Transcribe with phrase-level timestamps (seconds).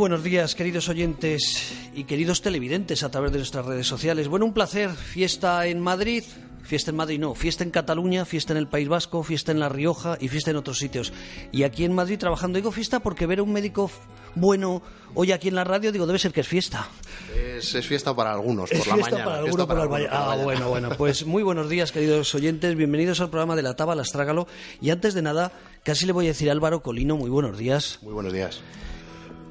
[0.00, 4.28] Buenos días, queridos oyentes y queridos televidentes a través de nuestras redes sociales.
[4.28, 4.88] Bueno, un placer.
[4.88, 6.24] Fiesta en Madrid,
[6.62, 9.68] fiesta en Madrid no, fiesta en Cataluña, fiesta en el País Vasco, fiesta en La
[9.68, 11.12] Rioja y fiesta en otros sitios.
[11.52, 13.90] Y aquí en Madrid trabajando, digo fiesta porque ver a un médico
[14.34, 14.80] bueno
[15.14, 16.88] hoy aquí en la radio, digo, debe ser que es fiesta.
[17.36, 19.24] Es, es fiesta para algunos, por Es la fiesta mañana.
[19.26, 19.86] para alguno mañana.
[19.90, 20.88] por la Ah, bueno, bueno.
[20.96, 22.74] Pues muy buenos días, queridos oyentes.
[22.74, 24.48] Bienvenidos al programa de la Taba Astrágalo.
[24.80, 25.52] Y antes de nada,
[25.84, 27.98] casi le voy a decir a Álvaro Colino, muy buenos días.
[28.00, 28.62] Muy buenos días.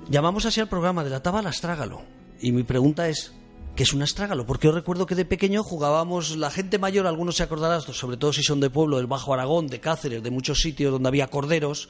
[0.09, 2.02] Llamamos así al programa de la Taba Astrágalo.
[2.41, 3.34] Y mi pregunta es,
[3.76, 4.45] ¿qué es un astrágalo?
[4.45, 8.34] Porque yo recuerdo que de pequeño jugábamos, la gente mayor, algunos se acordarán, sobre todo
[8.34, 11.90] si son de pueblo, del Bajo Aragón, de Cáceres, de muchos sitios donde había corderos,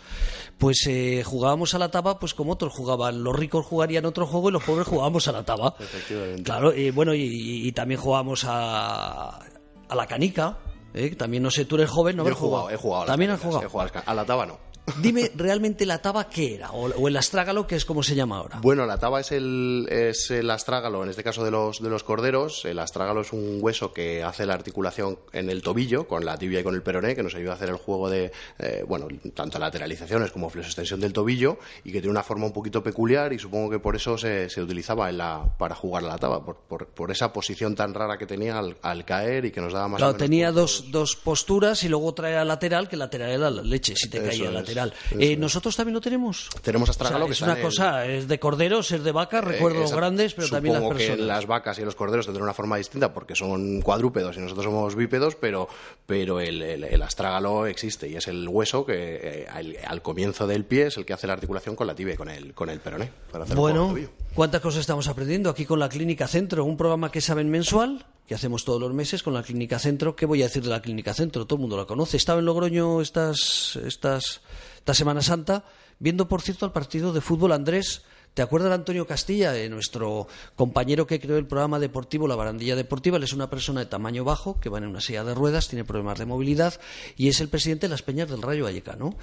[0.58, 3.24] pues eh, jugábamos a la taba pues como otros jugaban.
[3.24, 5.76] Los ricos jugarían otro juego y los pobres jugábamos a la taba.
[5.80, 6.44] Efectivamente.
[6.44, 9.40] Claro, y bueno, y, y- y también jugábamos a,
[9.88, 10.58] a la canica.
[10.94, 11.16] ¿eh?
[11.16, 13.06] También, no sé, tú eres joven, no Yo he jugado, he jugado.
[13.06, 13.64] También has jugado.
[13.66, 14.58] he jugado a la taba no.
[15.02, 18.38] Dime realmente la taba qué era, o, o el astrágalo, que es como se llama
[18.38, 18.60] ahora.
[18.62, 22.04] Bueno, la taba es el, es el astrágalo, en este caso de los, de los
[22.04, 22.66] corderos.
[22.66, 26.60] El astrágalo es un hueso que hace la articulación en el tobillo, con la tibia
[26.60, 29.60] y con el peroné, que nos ayuda a hacer el juego de, eh, bueno, tanto
[29.60, 33.70] lateralizaciones como flexoextensión del tobillo, y que tiene una forma un poquito peculiar, y supongo
[33.70, 37.12] que por eso se, se utilizaba en la, para jugar la taba, por, por, por
[37.12, 40.16] esa posición tan rara que tenía al, al caer y que nos daba más Claro,
[40.16, 44.10] tenía dos, dos posturas y luego otra era lateral, que lateral era la leche, si
[44.10, 44.79] te Eso caía es, lateral.
[44.88, 45.36] Eso Eh.
[45.38, 46.50] ¿Nosotros también lo tenemos?
[46.62, 49.44] Tenemos O sea, astrágalo que es una el- cosa, es de corderos, es de vacas,
[49.44, 51.18] recuerdo Eh, los esa- grandes, pero también las personas.
[51.18, 54.66] que las vacas y los corderos tendrán una forma distinta porque son cuadrúpedos y nosotros
[54.66, 55.68] somos bípedos, pero,
[56.06, 60.48] pero el, el- el astrágalo existe y es el hueso que eh, al, al comienzo
[60.48, 62.70] del pie es el que hace la articulación con la tibia y con el, con
[62.70, 63.10] el peroné.
[63.32, 63.96] Para hacer Bueno.
[64.36, 66.64] ¿cuántas cosas estamos aprendiendo aquí con la Clínica Centro?
[66.66, 70.16] Un programa que saben mensual, que hacemos todos los meses con la Clínica Centro.
[70.16, 71.46] ¿Qué voy a decir de la Clínica Centro?
[71.46, 72.16] Todo el mundo la conoce.
[72.18, 74.42] Estaba en Logroño estas, estas,
[74.90, 75.66] esta Semana Santa,
[76.00, 78.02] viendo, por cierto, al partido de fútbol Andrés.
[78.34, 82.76] ¿Te acuerdas de Antonio Castilla, eh, nuestro compañero que creó el programa deportivo La Barandilla
[82.76, 83.18] Deportiva?
[83.18, 85.84] Él es una persona de tamaño bajo, que va en una silla de ruedas, tiene
[85.84, 86.80] problemas de movilidad
[87.18, 89.16] y es el presidente de las Peñas del Rayo Vallecano.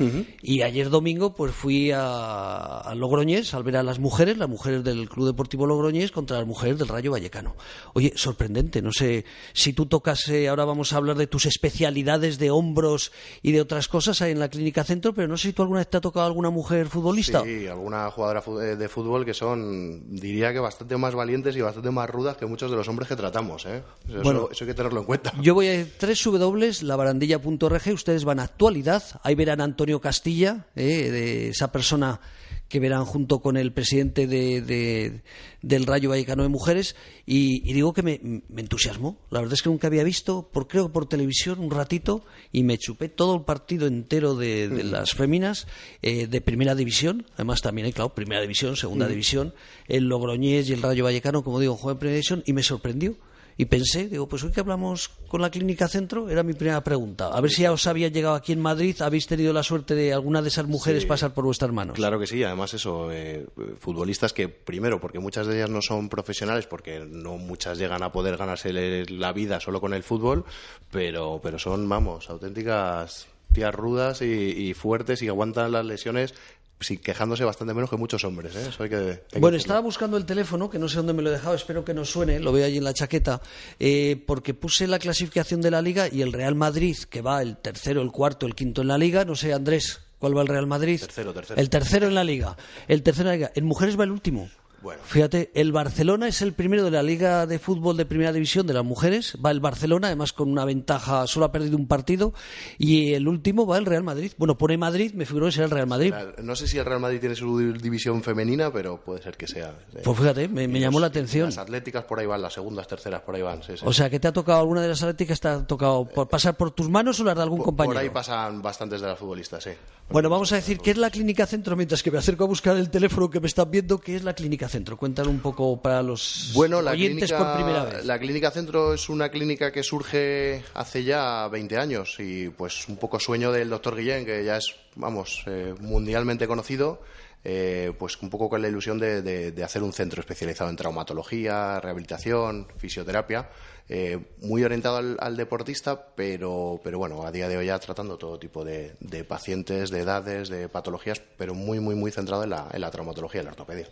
[0.42, 4.84] Y ayer domingo pues fui a, a Logroñés al ver a las mujeres, las mujeres
[4.84, 7.56] del Club Deportivo Logroñés contra las mujeres del Rayo Vallecano.
[7.94, 9.24] Oye, sorprendente, no sé
[9.54, 13.60] si tú tocas, eh, ahora vamos a hablar de tus especialidades de hombros y de
[13.62, 15.96] otras cosas ahí en la Clínica Centro, pero no sé si tú alguna vez te
[15.96, 17.42] ha tocado alguna mujer futbolista.
[17.44, 21.90] Sí, alguna jugadora eh, de fútbol que son, diría que bastante más valientes y bastante
[21.90, 23.66] más rudas que muchos de los hombres que tratamos.
[23.66, 23.82] ¿eh?
[24.08, 24.48] Eso, Bueno.
[24.50, 25.32] eso hay que tenerlo en cuenta.
[25.40, 31.48] Yo voy a www.labarandilla.org, ustedes van a actualidad, ahí verán a Antonio Castilla, eh, de
[31.50, 32.20] esa persona
[32.68, 35.22] que verán junto con el presidente de, de-
[35.62, 36.96] del Rayo Vallecano de Mujeres,
[37.26, 39.18] y, y digo que me, me entusiasmó.
[39.30, 42.62] La verdad es que nunca había visto, por creo que por televisión, un ratito, y
[42.62, 45.66] me chupé todo el partido entero de, de las féminas
[46.02, 47.26] eh, de Primera División.
[47.34, 49.54] Además también hay, claro, Primera División, Segunda División,
[49.88, 53.16] el Logroñés y el Rayo Vallecano, como digo, juegan en Primera División, y me sorprendió.
[53.58, 57.28] Y pensé, digo, pues hoy que hablamos con la Clínica Centro, era mi primera pregunta.
[57.28, 60.12] A ver si ya os había llegado aquí en Madrid, habéis tenido la suerte de
[60.12, 61.08] alguna de esas mujeres Sí.
[61.08, 61.94] pasar por vuestras manos.
[61.96, 63.46] Claro que sí, además eso, eh,
[63.78, 68.12] futbolistas que primero, porque muchas de ellas no son profesionales, porque no muchas llegan a
[68.12, 68.72] poder ganarse
[69.08, 70.44] la vida solo con el fútbol,
[70.90, 76.34] pero, pero son, vamos, auténticas tías rudas y, y fuertes y aguantan las lesiones
[76.80, 78.54] sí, quejándose bastante menos que muchos hombres.
[78.56, 78.66] ¿eh?
[78.68, 81.22] Eso hay que, hay que Bueno, estaba buscando el teléfono, que no sé dónde me
[81.22, 83.40] lo he dejado, espero que no suene, lo veo allí en la chaqueta,
[83.78, 87.56] eh, porque puse la clasificación de la liga y el Real Madrid, que va el
[87.56, 90.66] tercero, el cuarto, el quinto en la liga, no sé, Andrés, ¿cuál va el Real
[90.66, 91.00] Madrid?
[91.00, 91.60] Tercero, tercero.
[91.60, 92.56] El tercero en la liga.
[92.88, 93.52] El tercero en la liga.
[93.54, 94.48] En mujeres va el último.
[94.82, 95.00] Bueno.
[95.04, 98.74] Fíjate, el Barcelona es el primero de la Liga de Fútbol de Primera División de
[98.74, 99.36] las mujeres.
[99.44, 102.32] Va el Barcelona, además con una ventaja, solo ha perdido un partido.
[102.78, 104.32] Y el último va el Real Madrid.
[104.38, 106.12] Bueno, pone Madrid, me figuró que será el Real Madrid.
[106.42, 109.74] No sé si el Real Madrid tiene su división femenina, pero puede ser que sea.
[109.94, 110.00] eh.
[110.04, 111.46] Pues fíjate, me, llamó la atención.
[111.46, 113.62] Las atléticas por ahí van, las segundas, terceras por ahí van.
[113.62, 113.84] Sí, sí.
[113.84, 116.56] O sea, que te ha tocado alguna de las atléticas, te ha tocado por pasar
[116.56, 117.94] por tus manos o las de algún por, compañero.
[117.94, 119.70] por ahí pasan bastantes de las futbolistas, sí.
[120.08, 122.76] Bueno, vamos a decir qué es la Clínica Centro, mientras que me acerco a buscar
[122.76, 124.96] el teléfono que me están viendo, qué es la Clínica Centro.
[124.96, 128.04] Cuéntame un poco para los Bueno, la oyentes clínica, por primera vez.
[128.04, 132.96] la clínica Centro es una clínica que surge hace ya 20 años y pues un
[132.96, 137.00] poco sueño del doctor Guillén, que ya es, vamos, eh, mundialmente conocido,
[137.44, 140.74] eh, pues un poco con la ilusión de, de- de hacer un centro especializado en
[140.76, 143.48] traumatología, rehabilitación, fisioterapia,
[143.88, 148.18] eh, muy orientado al, al deportista, pero, pero bueno, a día de hoy ya tratando
[148.18, 152.50] todo tipo de, de pacientes, de edades, de patologías, pero muy, muy, muy centrado en
[152.50, 153.86] la, en la traumatología y la ortopedia.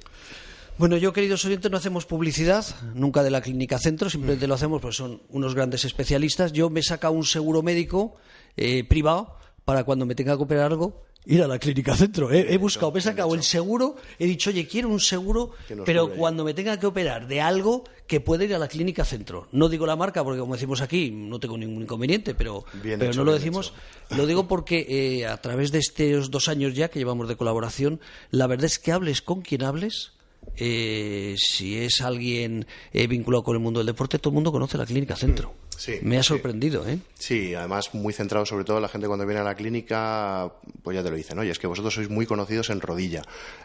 [0.76, 4.82] Bueno, yo, queridos oyentes, no hacemos publicidad, nunca de la Clínica Centro, simplemente lo hacemos
[4.82, 6.52] porque son unos grandes especialistas.
[6.52, 8.16] Yo me he sacado un seguro médico
[8.56, 12.30] eh, privado para cuando me tenga que operar algo ir a la clínica centro.
[12.30, 15.52] He, buscado, me he sacado el seguro, he dicho, oye, quiero un seguro,
[15.84, 19.48] pero cuando me tenga que operar de algo que pueda ir a la clínica centro.
[19.52, 23.24] No digo la marca porque, como decimos aquí, no tengo ningún inconveniente, pero, pero no
[23.24, 23.72] lo decimos.
[24.10, 28.00] Lo digo porque eh, a través de estos dos años ya que llevamos de colaboración,
[28.30, 30.12] la verdad es que hables con quien hables,
[30.56, 34.78] eh, si es alguien eh, vinculado con el mundo del deporte, todo el mundo conoce
[34.78, 35.54] la clínica centro.
[36.02, 36.98] Me ha sorprendido, ¿eh?
[37.18, 40.52] Sí, además muy centrado sobre todo la gente cuando viene a la clínica,
[40.82, 43.22] pues ya te lo dicen, oye, es que vosotros sois muy conocidos en rodilla.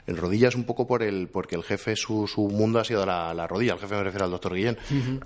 [0.07, 3.05] En rodilla es un poco por el, porque el jefe, su, su mundo ha sido
[3.05, 4.77] la, rodilla, el jefe me refiero al doctor Guillén,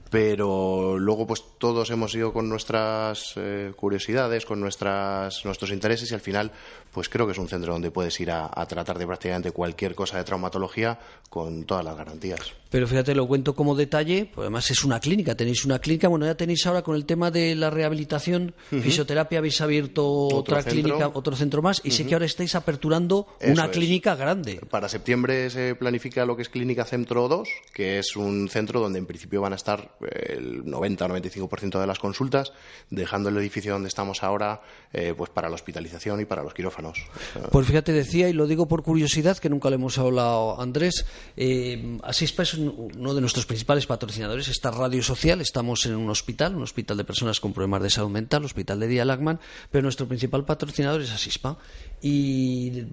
[0.10, 6.14] pero luego pues todos hemos ido con nuestras eh, curiosidades, con nuestras, nuestros intereses y
[6.14, 6.52] al final
[6.92, 9.96] pues creo que es un centro donde puedes ir a, a tratar de prácticamente cualquier
[9.96, 12.63] cosa de traumatología con todas las garantías.
[12.74, 16.26] Pero fíjate, lo cuento como detalle, pues además es una clínica, tenéis una clínica, bueno,
[16.26, 21.36] ya tenéis ahora con el tema de la rehabilitación, fisioterapia, habéis abierto otra clínica, otro
[21.36, 24.60] centro más, y sé que ahora estáis aperturando una clínica grande.
[24.72, 28.98] Para septiembre se planifica lo que es Clínica Centro 2, que es un centro donde
[28.98, 32.54] en principio van a estar el 90 o 95% de las consultas,
[32.90, 37.06] dejando el edificio donde estamos ahora eh, pues para la hospitalización y para los quirófanos.
[37.52, 41.06] Pues fíjate, decía, y lo digo por curiosidad, que nunca le hemos hablado a Andrés,
[41.38, 46.56] eh, Asispa es uno de nuestros principales patrocinadores, esta radio social, estamos en un hospital,
[46.56, 49.40] un hospital de personas con problemas de salud mental, Hospital de Día Lagman,
[49.72, 51.58] pero nuestro principal patrocinador es Asispa.
[52.02, 52.84] Y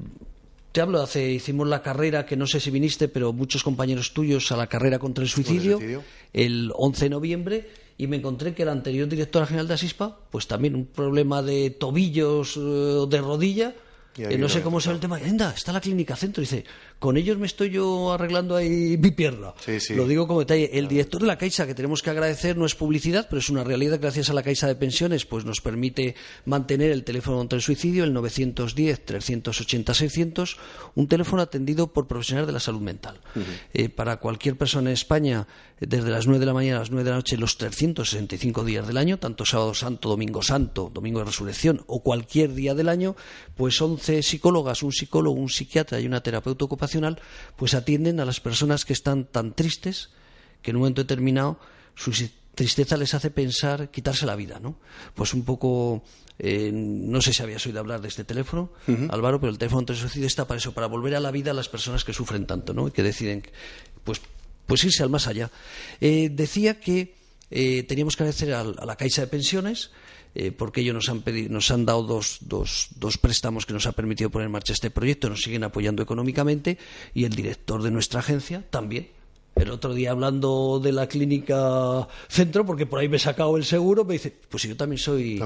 [0.73, 4.51] te hablo, hace hicimos la carrera, que no sé si viniste, pero muchos compañeros tuyos
[4.53, 5.81] a la carrera contra el suicidio,
[6.33, 10.47] el 11 de noviembre, y me encontré que la anterior directora general de Asispa, pues
[10.47, 13.75] también un problema de tobillos, eh, de rodilla,
[14.39, 15.17] no sé cómo se el tema.
[15.17, 16.41] Anda, está la clínica centro.
[16.41, 16.65] Dice,
[17.01, 19.55] con ellos me estoy yo arreglando ahí mi pierna.
[19.97, 20.69] Lo digo como detalle.
[20.75, 23.65] El director de la Caixa, que tenemos que agradecer, no es publicidad, pero es una
[23.65, 23.99] realidad.
[23.99, 26.15] Gracias a la Caixa de Pensiones, pues nos permite
[26.45, 30.59] mantener el teléfono contra el suicidio, el 910-380-600,
[30.95, 33.19] un teléfono atendido por profesionales de la salud mental.
[33.73, 35.47] Eh, para cualquier persona en España,
[35.81, 38.87] desde las 9 de la mañana a las 9 de la noche, los 365 días
[38.87, 43.17] del año, tanto sábado santo, domingo santo, domingo de resurrección o cualquier día del año,
[43.57, 46.90] pues 11 psicólogas, un psicólogo, un psiquiatra y una terapeuta ocupacional
[47.57, 50.11] pues atienden a las personas que están tan tristes
[50.63, 51.59] que en un momento determinado
[51.95, 52.13] su
[52.55, 54.77] tristeza les hace pensar quitarse la vida, ¿no?
[55.15, 56.03] Pues un poco
[56.43, 58.73] eh, no sé si habías oído hablar de este teléfono,
[59.11, 61.55] Álvaro, pero el teléfono de suicidio está para eso, para volver a la vida a
[61.55, 62.89] las personas que sufren tanto, ¿no?
[62.89, 63.43] Y que deciden,
[64.05, 64.23] pues,
[64.65, 65.51] pues irse al más allá.
[66.01, 67.15] Eh, decía que
[67.51, 69.91] eh, teníamos que agradecer a, la Caixa de Pensiones,
[70.35, 73.93] eh, porque ellos nos han, nos han dado dos, dos, dos, préstamos que nos ha
[73.93, 76.79] permitido poner en marcha este proyecto, nos siguen apoyando económicamente
[77.15, 79.09] y el director de nuestra agencia también.
[79.57, 83.65] El otro día hablando de la clínica centro, porque por ahí me he sacado el
[83.65, 85.39] seguro, me dice, pues yo también soy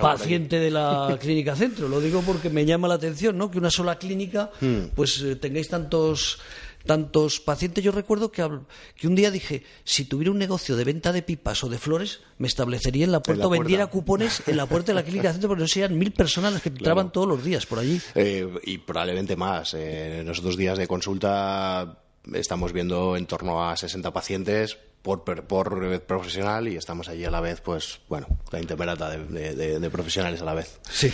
[0.00, 1.88] paciente de la clínica centro.
[1.88, 3.50] Lo digo porque me llama la atención, ¿no?
[3.50, 4.94] Que una sola clínica, hmm.
[4.94, 6.38] pues eh, tengáis tantos
[6.86, 7.84] tantos pacientes.
[7.84, 8.48] Yo recuerdo que,
[8.96, 12.20] que, un día dije, si tuviera un negocio de venta de pipas o de flores,
[12.38, 15.48] me establecería en la puerta, o vendiera cupones en la puerta de la clínica centro,
[15.48, 18.00] porque no serían mil personas las que entraban todos los días por allí.
[18.14, 19.74] Eh, y probablemente más.
[19.74, 21.98] Eh, en los dos días de consulta
[22.32, 27.40] estamos viendo en torno a 60 pacientes por, por, profesional y estamos allí a la
[27.40, 30.80] vez, pues, bueno, la intemerata de, de profesionales a la vez.
[30.90, 31.12] Sí.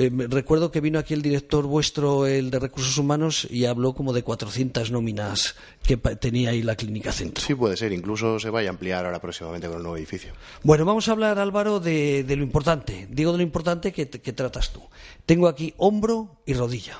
[0.00, 4.12] Eh, recuerdo que vino aquí el director vuestro, el de Recursos Humanos, y habló como
[4.12, 7.44] de 400 nóminas que tenía ahí la clínica centro.
[7.44, 7.92] Sí, puede ser.
[7.92, 10.34] Incluso se vaya a ampliar ahora próximamente con el nuevo edificio.
[10.62, 13.08] Bueno, vamos a hablar, Álvaro, de, lo importante.
[13.10, 14.82] Digo de lo importante que, tratas tú.
[15.26, 16.96] Tengo aquí hombro y rodilla.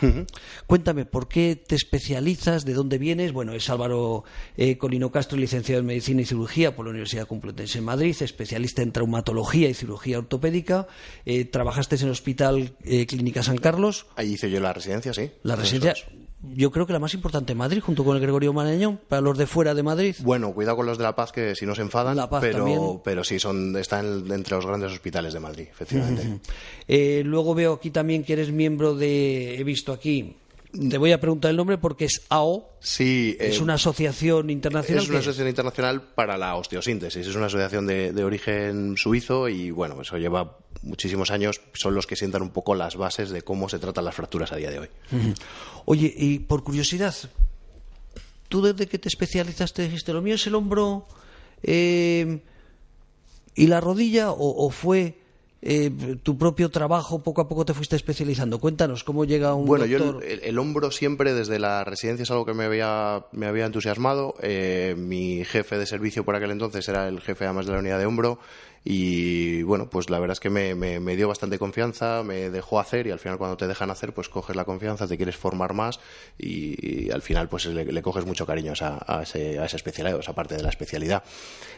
[0.67, 2.65] Cuéntame, ¿por qué te especializas?
[2.65, 3.33] ¿De dónde vienes?
[3.33, 4.25] Bueno, es Álvaro
[4.57, 8.83] eh, Colino Castro, licenciado en Medicina y Cirugía por la Universidad Complutense en Madrid, especialista
[8.83, 10.89] en traumatología y cirugía ortopédica.
[11.27, 14.07] Eh, trabajaste en el hospital eh, Clínica San Carlos.
[14.17, 15.31] Ahí hice yo la residencia, sí.
[15.43, 15.95] La residencia,
[16.43, 19.37] yo creo que la más importante en Madrid, junto con el Gregorio Marañón, para los
[19.37, 20.17] de fuera de Madrid.
[20.21, 23.01] Bueno, cuidado con los de La Paz, que si no se enfadan, la Paz pero,
[23.05, 26.41] pero sí, son, están entre los grandes hospitales de Madrid, efectivamente.
[26.87, 30.37] Eh, luego veo aquí también que eres miembro de, he visto aquí,
[30.73, 32.77] te voy a preguntar el nombre porque es AO.
[32.81, 33.37] Sí.
[33.41, 35.03] Es eh, una asociación internacional.
[35.03, 37.27] Es una asociación internacional para la osteosíntesis.
[37.27, 41.61] Es una asociación de, origen suizo y, bueno, eso lleva muchísimos años.
[41.75, 44.57] Son los que sientan un poco las bases de cómo se tratan las fracturas a
[44.57, 44.89] día de hoy.
[45.85, 47.15] Oye, y por curiosidad,
[48.49, 51.07] ¿tú desde que te especializaste dijiste lo mío es el hombro
[51.63, 52.41] eh,
[53.55, 55.19] y la rodilla o fue
[55.61, 55.91] eh,
[56.23, 58.61] tu propio trabajo poco a poco te fuiste especializando.
[58.61, 62.55] Cuéntanos cómo llega un bueno, yo el, hombro siempre desde la residencia es algo que
[62.55, 64.37] me había, me había entusiasmado.
[64.41, 67.99] Eh, mi jefe de servicio por aquel entonces era el jefe además de la unidad
[67.99, 68.39] de hombro
[68.91, 73.07] y bueno, pues la verdad es que me, me, dio bastante confianza, me dejó hacer
[73.07, 76.01] y al final cuando te dejan hacer, pues coges la confianza, te quieres formar más
[76.39, 80.35] y, al final pues le, coges mucho cariño a, ese, a esa especialidad, a esa
[80.35, 81.23] parte de la especialidad.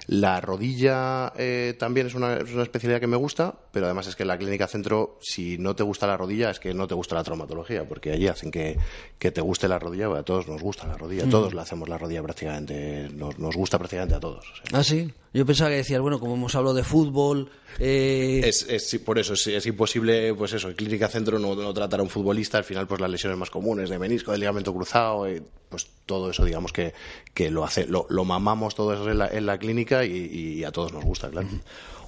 [0.07, 4.15] La rodilla eh, también es una, es una especialidad que me gusta, pero además es
[4.15, 6.95] que en la clínica centro, si no te gusta la rodilla, es que no te
[6.95, 8.79] gusta la traumatología, porque allí hacen que,
[9.19, 11.99] que te guste la rodilla, a todos nos gusta la rodilla, todos le hacemos la
[11.99, 14.47] rodilla prácticamente, nos, nos gusta prácticamente a todos.
[14.73, 15.13] Ah, sí.
[15.33, 17.51] Yo pensaba que decías, bueno, como hemos hablado de fútbol.
[17.79, 18.41] Eh...
[18.45, 22.03] Es, es, por eso es, imposible, pues eso, en Clínica Centro no, no, tratar a
[22.03, 25.41] un futbolista, al final, pues las lesiones más comunes de menisco, de ligamento cruzado, eh,
[25.69, 26.95] pues todo eso, digamos que,
[27.33, 30.65] que lo, hace, lo, lo mamamos todo eso en la, en la clínica y, y,
[30.65, 31.47] a todos nos gusta, claro.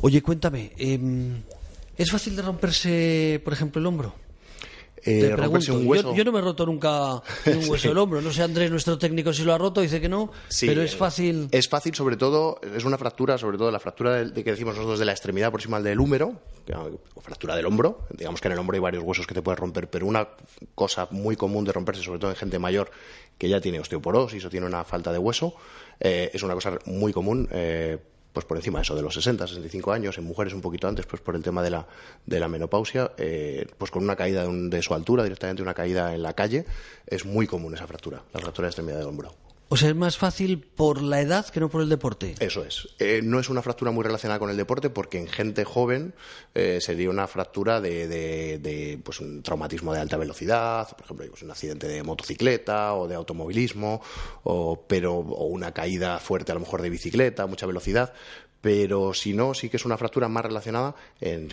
[0.01, 0.99] Oye, cuéntame, eh,
[1.97, 4.15] ¿es fácil de romperse, por ejemplo, el hombro?
[5.05, 6.15] Eh, un hueso.
[6.15, 7.15] Yo, no me he roto nunca
[7.47, 8.21] un hueso del hombro.
[8.21, 10.31] No sé, Andrés, nuestro técnico, si lo ha roto, dice que no.
[10.61, 11.49] pero es fácil.
[11.51, 14.99] Es fácil, sobre todo, es una fractura, sobre todo la fractura de, que decimos nosotros
[14.99, 16.41] de la extremidad proximal del húmero,
[17.15, 18.07] o fractura del hombro.
[18.11, 20.29] Digamos que en el hombro hay varios huesos que te pueden romper, pero una
[20.75, 22.91] cosa muy común de romperse, sobre todo en gente mayor
[23.39, 25.55] que ya tiene osteoporosis o tiene una falta de hueso,
[25.99, 27.49] eh, es una cosa muy común.
[27.51, 27.99] Eh,
[28.33, 31.07] pues por encima de eso, de los 60, 65 años, en mujeres un poquito antes,
[31.07, 31.87] pues por el tema de la,
[32.27, 36.23] de la menopausia, eh, pues con una caída de, su altura, directamente una caída en
[36.23, 36.65] la calle,
[37.07, 39.35] es muy común esa fractura, la fractura de extremidad del hombro.
[39.73, 42.35] O sea, es más fácil por la edad que no por el deporte.
[42.41, 42.91] Eso es.
[42.99, 46.13] Eh, no es una fractura muy relacionada con el deporte porque en gente joven
[46.55, 51.51] eh, sería una fractura de, pues un traumatismo de alta velocidad, por ejemplo, pues un
[51.53, 54.03] accidente de motocicleta o de automovilismo,
[54.43, 58.13] o, pero, o una caída fuerte a lo mejor de bicicleta, mucha velocidad
[58.63, 60.95] pero si no, sí que es una fractura más relacionada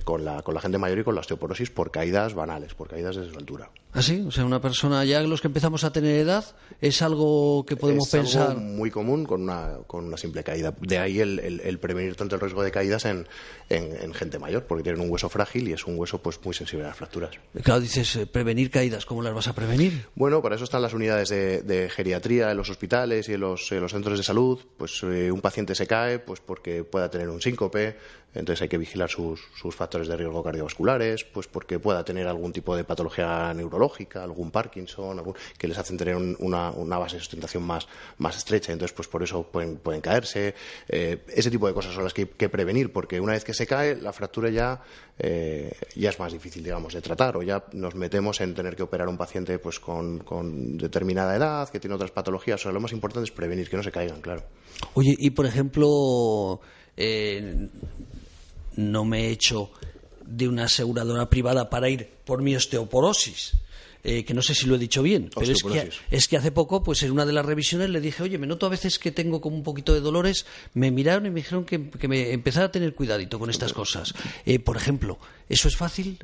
[0.05, 3.17] con, la, con la gente mayor y con la osteoporosis por caídas banales, por caídas
[3.17, 3.69] desde su altura.
[3.91, 4.23] ¿Ah, sí?
[4.27, 6.45] O sea, una persona, ya los que empezamos a tener edad,
[6.79, 8.51] es algo que podemos es pensar.
[8.51, 10.75] Algo muy común con una, con una simple caída.
[10.79, 13.27] De ahí el, el, prevenir tanto el riesgo de caídas en,
[13.69, 16.85] en, gente mayor, porque tienen un hueso frágil y es un hueso pues muy sensible
[16.85, 17.31] a las fracturas.
[17.63, 20.05] Claro, dices, eh, prevenir caídas, ¿cómo las vas a prevenir?
[20.13, 23.91] Bueno, para eso están las unidades de, geriatría en los hospitales y en los, los
[23.91, 24.59] centros de salud.
[24.77, 27.95] Pues eh, un paciente se cae pues porque pueda tener un síncope,
[28.33, 32.51] entonces hay que vigilar sus, sus, factores de riesgo cardiovasculares, pues porque pueda tener algún
[32.51, 37.21] tipo de patología neurológica, algún Parkinson, algún, que les hacen tener una, una, base de
[37.21, 37.87] sustentación más,
[38.17, 40.53] más estrecha, entonces pues por eso pueden, pueden caerse.
[40.89, 43.53] Eh, ese tipo de cosas son las que hay que prevenir, porque una vez que
[43.53, 44.81] se cae, la fractura ya,
[45.17, 48.83] eh, ya es más difícil, digamos, de tratar, o ya nos metemos en tener que
[48.83, 52.59] operar un paciente pues con, con determinada edad, que tiene otras patologías.
[52.59, 54.43] O sea, lo más importante es prevenir que no se caigan, claro.
[54.93, 56.59] Oye, y por ejemplo,
[56.99, 57.69] eh,
[58.75, 59.71] no me he hecho
[60.25, 63.53] de una aseguradora privada para ir por mi osteoporosis.
[64.01, 66.51] Eh, que no sé si lo he dicho bien, pero es que, es que, hace
[66.51, 69.11] poco, pues en una de las revisiones le dije, oye, me noto a veces que
[69.11, 71.77] tengo como un poquito de dolores, me miraron y me dijeron que,
[72.07, 74.13] me empezara a tener cuidadito con estas cosas.
[74.45, 76.17] Eh, por ejemplo, ¿eso es fácil?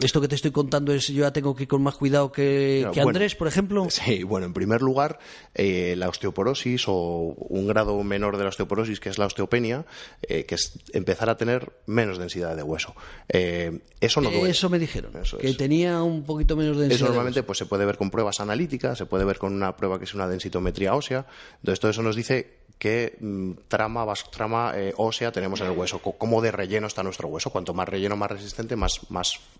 [0.00, 2.88] ¿Esto que te estoy contando es yo ya tengo que ir con más cuidado que,
[3.02, 3.86] Andrés, por ejemplo?
[3.90, 5.18] Sí, bueno, en primer lugar,
[5.54, 9.84] eh, la osteoporosis o un grado menor de la osteoporosis, que es la osteopenia,
[10.26, 12.94] que es empezar a tener menos densidad de hueso.
[13.28, 14.50] eso no duele.
[14.50, 18.40] Eso me dijeron, que tenía un poquito eso normalmente pues, se puede ver con pruebas
[18.40, 21.26] analíticas, se puede ver con una prueba que es una densitometría ósea.
[21.58, 26.00] Entonces, todo eso nos dice qué mm, trama, trama eh, ósea tenemos en el hueso,
[26.00, 27.50] cómo de relleno está nuestro hueso.
[27.50, 29.00] Cuanto más relleno, más resistente, más,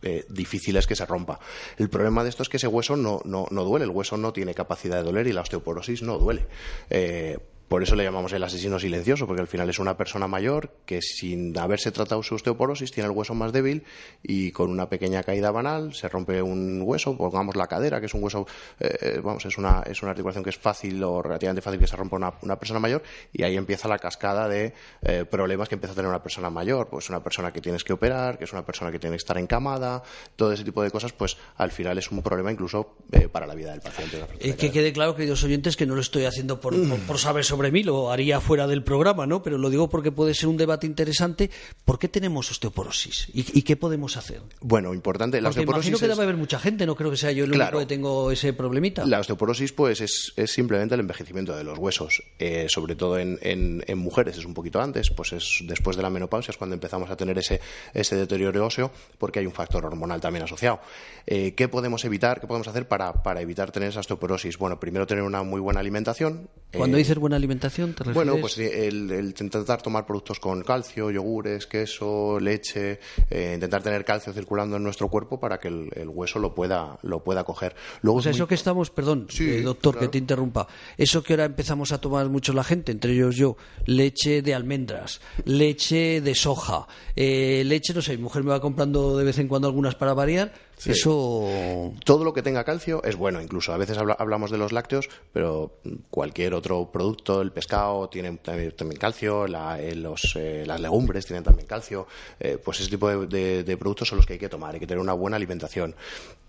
[0.02, 1.40] eh, difícil es que se rompa.
[1.78, 4.32] El problema de esto es que ese hueso no, no, no duele, el hueso no
[4.32, 6.46] tiene capacidad de doler y la osteoporosis no duele.
[6.90, 7.38] Eh,
[7.68, 11.02] por eso le llamamos el asesino silencioso, porque al final es una persona mayor que
[11.02, 13.82] sin haberse tratado su osteoporosis tiene el hueso más débil
[14.22, 18.14] y con una pequeña caída banal se rompe un hueso, pongamos la cadera, que es
[18.14, 18.46] un hueso,
[18.78, 21.88] eh, eh, vamos, es una, es una articulación que es fácil o relativamente fácil que
[21.88, 25.74] se rompa una, una persona mayor y ahí empieza la cascada de eh, problemas que
[25.74, 28.52] empieza a tener una persona mayor, pues una persona que tienes que operar, que es
[28.52, 30.04] una persona que tiene que estar encamada,
[30.36, 32.94] todo ese tipo de cosas, pues al final es un problema incluso
[33.32, 34.24] para la vida del paciente.
[34.38, 36.74] que quede claro, queridos oyentes, que no lo estoy haciendo por,
[37.06, 39.42] por saber sobre sobre mí, lo haría fuera del programa, ¿no?
[39.42, 41.50] Pero lo digo porque puede ser un debate interesante.
[41.86, 43.28] ¿Por qué tenemos osteoporosis?
[43.32, 44.42] ¿Y, qué podemos hacer?
[44.60, 45.40] Bueno, importante.
[45.40, 47.78] La osteoporosis imagino que debe haber mucha gente, no creo que sea yo el único
[47.78, 49.06] que tengo ese problemita.
[49.06, 54.36] La osteoporosis, pues, es, simplemente el envejecimiento de los huesos, eh, sobre todo en, mujeres,
[54.36, 57.38] es un poquito antes, pues es después de la menopausia, es cuando empezamos a tener
[57.38, 57.60] ese,
[57.94, 60.80] ese deterioro óseo, porque hay un factor hormonal también asociado.
[61.26, 62.38] Eh, ¿Qué podemos evitar?
[62.38, 64.58] ¿Qué podemos hacer para, evitar tener esa osteoporosis?
[64.58, 66.50] Bueno, primero tener una muy buena alimentación.
[66.76, 67.94] Cuando eh, dices buena alimentación, alimentación?
[67.94, 72.98] ¿te bueno, pues el, el, intentar tomar productos con calcio, yogures, queso, leche,
[73.30, 77.22] eh, intentar tener calcio circulando en nuestro cuerpo para que el, hueso lo pueda, lo
[77.22, 77.74] pueda coger.
[78.02, 81.44] Luego o sea, eso que estamos, perdón, eh, doctor, que te interrumpa, eso que ahora
[81.44, 86.86] empezamos a tomar mucho la gente, entre ellos yo, leche de almendras, leche de soja,
[87.14, 90.14] eh, leche, no sé, mi mujer me va comprando de vez en cuando algunas para
[90.14, 90.52] variar,
[90.84, 91.92] eso.
[92.04, 93.72] Todo lo que tenga calcio es bueno, incluso.
[93.72, 95.78] A veces hablamos de los lácteos, pero
[96.10, 101.66] cualquier otro producto, el pescado tiene también, calcio, eh, los, eh, las legumbres tienen también
[101.66, 102.06] calcio.
[102.38, 104.74] Eh, pues ese tipo de, productos son los que hay que tomar.
[104.74, 105.94] Hay que tener una buena alimentación.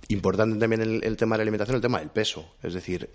[0.10, 2.54] Importante también el, el tema de la alimentación, el tema del peso.
[2.64, 3.10] Es decir,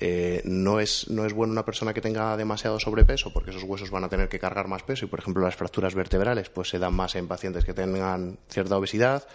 [0.45, 4.05] no, es, no es bueno una persona que tenga demasiado sobrepeso, porque esos huesos van
[4.05, 6.95] a tener que cargar más peso y, por ejemplo, las fracturas vertebrales pues se dan
[6.95, 9.27] más en pacientes que tengan cierta obesidad.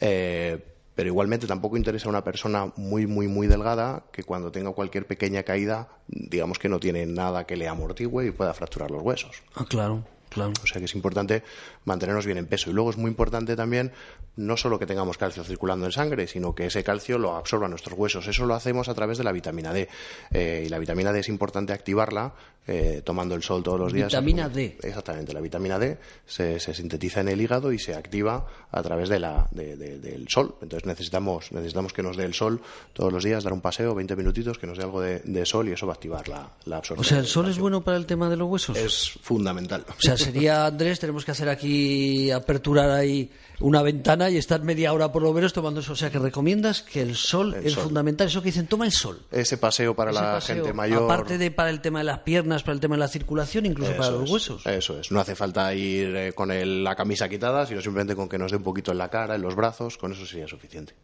[0.00, 4.70] Eh, pero igualmente tampoco interesa a una persona muy, muy, muy delgada que cuando tenga
[4.72, 9.02] cualquier pequeña caída, digamos que no tiene nada que le amortigüe y pueda fracturar los
[9.02, 9.42] huesos.
[9.54, 10.04] Ah, claro.
[10.36, 11.42] O sea que es importante
[11.84, 12.70] mantenernos bien en peso.
[12.70, 13.92] Y luego es muy importante también
[14.36, 17.96] no solo que tengamos calcio circulando en sangre, sino que ese calcio lo absorba nuestros
[17.96, 18.26] huesos.
[18.26, 19.88] Eso lo hacemos a través de la vitamina D.
[20.32, 22.34] Eh, y la vitamina D es importante activarla
[22.66, 24.08] eh, tomando el sol todos los días.
[24.08, 24.78] Vitamina D.
[24.82, 25.32] Exactamente.
[25.32, 29.46] La vitamina D se, sintetiza en el hígado y se activa a través de la,
[29.52, 30.56] del sol.
[30.62, 32.60] Entonces necesitamos, necesitamos que nos dé el sol
[32.92, 35.72] todos los días, dar un paseo, 20 minutitos, que nos dé algo de, sol y
[35.72, 37.04] eso va a activar la, la absorción.
[37.04, 38.76] O sea, ¿el sol es bueno para el tema de los huesos?
[38.78, 39.84] Es fundamental.
[39.88, 43.30] O sea, sería, Andrés, tenemos que hacer aquí, aperturar ahí
[43.60, 45.92] una ventana y estar media hora por lo menos tomando eso.
[45.92, 48.26] O sea, que recomiendas que el sol es fundamental.
[48.26, 49.20] Eso que dicen, toma el sol.
[49.30, 51.04] Ese paseo para la gente mayor.
[51.04, 53.96] Aparte de para el tema de las piernas, para el tema de la circulación, incluso
[53.96, 54.66] para los huesos.
[54.66, 55.10] Eso es.
[55.10, 56.50] No hace falta ir eh, con
[56.84, 59.42] la camisa quitada, sino simplemente con que nos dé un poquito en la cara, en
[59.42, 59.98] los brazos.
[59.98, 60.94] Con eso sería suficiente.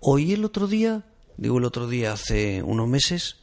[0.00, 1.04] Oí el otro día,
[1.36, 3.36] digo el otro día hace unos meses,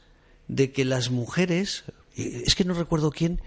[0.48, 3.40] de que las mujeres, es que no recuerdo quién,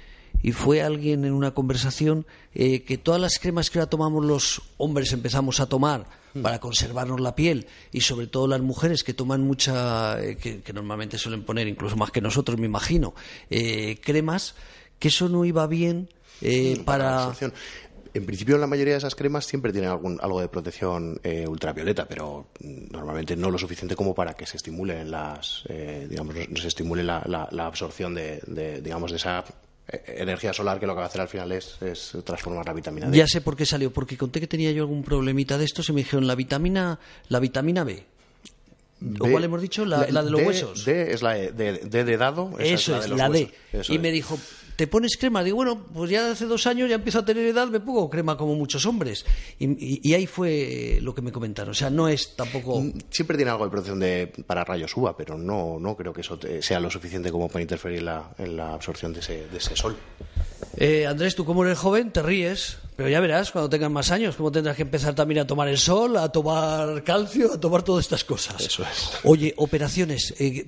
[0.44, 4.62] y fue alguien en una conversación eh, que todas las cremas que ahora tomamos los
[4.78, 6.42] hombres empezamos a tomar hmm.
[6.42, 11.18] para conservarnos la piel y sobre todo las mujeres que toman mucha, eh, que, normalmente
[11.18, 13.14] suelen poner incluso más que nosotros, me imagino,
[13.50, 14.56] eh, cremas,
[15.00, 16.10] que eso no iba bien
[16.42, 17.32] hmm, para...
[18.14, 22.48] En principio, la mayoría de esas cremas siempre tienen algún, algo de protección ultravioleta, pero
[22.62, 25.64] mm, normalmente no lo suficiente como para que se estimule las,
[26.10, 27.20] digamos, se estimule la,
[27.60, 31.30] absorción de, digamos, de esa eh, energía solar que lo que va a hacer al
[31.30, 31.78] final es,
[32.24, 33.18] transformar la vitamina D.
[33.18, 35.94] Ya sé por qué salió, porque conté que tenía yo algún problemita de esto, se
[35.94, 38.04] me dijeron la vitamina, la vitamina B.
[39.20, 39.86] ¿O cuál hemos dicho?
[39.86, 40.84] La, de los huesos.
[40.84, 42.58] D es la de, de, dado.
[42.60, 43.52] Eso es, la, D.
[43.90, 44.40] y me dijo,
[44.78, 45.44] ¿te pones crema?
[45.44, 48.38] Digo, bueno, pues ya hace dos años ya empiezo a tener edad, me pongo crema
[48.38, 49.26] como muchos hombres.
[49.60, 51.72] Y, ahí fue lo que me comentaron.
[51.72, 52.80] O sea, no es tampoco...
[52.80, 56.22] Mm, siempre tiene algo de protección de, para rayos UVA, pero no, no creo que
[56.22, 59.76] eso sea lo suficiente como para interferir la, en la absorción de ese, de ese
[59.76, 59.98] sol.
[60.78, 64.36] Eh, Andrés, tú como eres joven te ríes, pero ya verás cuando tengas más años
[64.36, 68.06] cómo tendrás que empezar también a tomar el sol, a tomar calcio, a tomar todas
[68.06, 68.62] estas cosas.
[68.62, 69.12] Eso es.
[69.24, 70.36] Oye, operaciones.
[70.38, 70.68] Eh,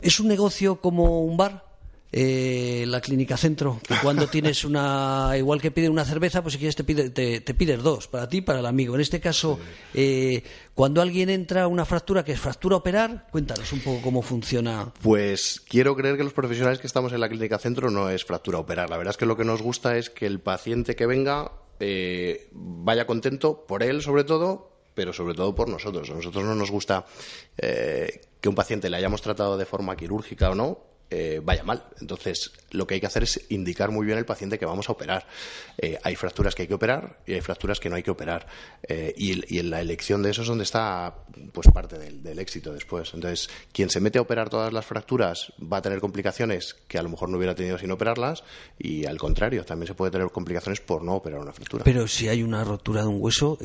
[0.00, 1.65] ¿Es un negocio como un bar?
[2.12, 6.58] Eh, la clínica centro, que cuando tienes una, igual que pide una cerveza, pues si
[6.58, 8.94] quieres te, pide, te, pides dos, para ti y para el amigo.
[8.94, 9.58] En este caso,
[9.92, 10.42] eh,
[10.74, 14.92] cuando alguien entra a una fractura que es fractura operar, cuéntanos un poco cómo funciona.
[15.02, 18.58] Pues quiero creer que los profesionales que estamos en la clínica centro no es fractura
[18.58, 18.88] operar.
[18.88, 22.48] La verdad es que lo que nos gusta es que el paciente que venga eh,
[22.52, 26.08] vaya contento por él sobre todo, pero sobre todo por nosotros.
[26.10, 27.04] A nosotros no nos gusta
[27.56, 31.84] que un paciente le hayamos tratado de forma quirúrgica o no, eh, vaya mal.
[32.00, 34.92] Entonces, lo que hay que hacer es indicar muy bien al paciente que vamos a
[34.92, 35.26] operar.
[35.78, 38.46] Eh, hay fracturas que hay que operar y hay fracturas que no hay que operar.
[38.82, 41.14] Eh, y, en la elección de eso es donde está
[41.52, 43.12] pues parte del, éxito después.
[43.14, 47.02] Entonces, quien se mete a operar todas las fracturas va a tener complicaciones que a
[47.02, 48.42] lo mejor no hubiera tenido sin operarlas
[48.78, 51.84] y al contrario, también se puede tener complicaciones por no operar una fractura.
[51.84, 53.58] Pero si hay una rotura de un hueso,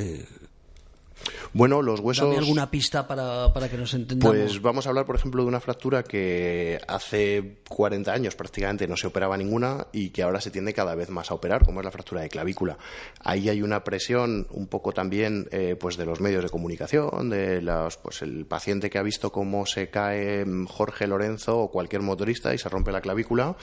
[1.53, 2.29] bueno, los huesos.
[2.29, 4.36] Dame alguna pista para, para, que nos entendamos.
[4.36, 8.97] Pues vamos a hablar, por ejemplo, de una fractura que hace 40 años prácticamente no
[8.97, 11.86] se operaba ninguna y que ahora se tiende cada vez más a operar, como es
[11.86, 12.77] la fractura de clavícula.
[13.19, 17.62] Ahí hay una presión un poco también eh, pues de los medios de comunicación, de
[17.62, 22.53] los, pues el paciente que ha visto cómo se cae Jorge Lorenzo o cualquier motorista
[22.53, 23.55] y se rompe la clavícula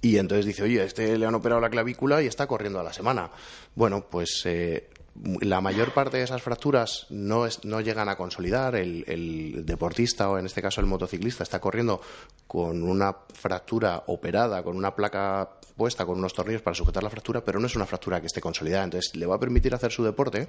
[0.00, 2.92] y entonces dice, oye, este le han operado la clavícula y está corriendo a la
[2.92, 3.30] semana.
[3.74, 4.88] Bueno, pues eh,
[5.40, 8.76] la mayor parte de esas fracturas no, no llegan a consolidar.
[8.76, 12.00] El, deportista, o en este caso el motociclista, está corriendo
[12.46, 17.44] con una fractura operada, con una placa puesta, con unos tornillos para sujetar la fractura,
[17.44, 18.84] pero no es una fractura que esté consolidada.
[18.84, 20.48] Entonces, le va a permitir hacer su deporte,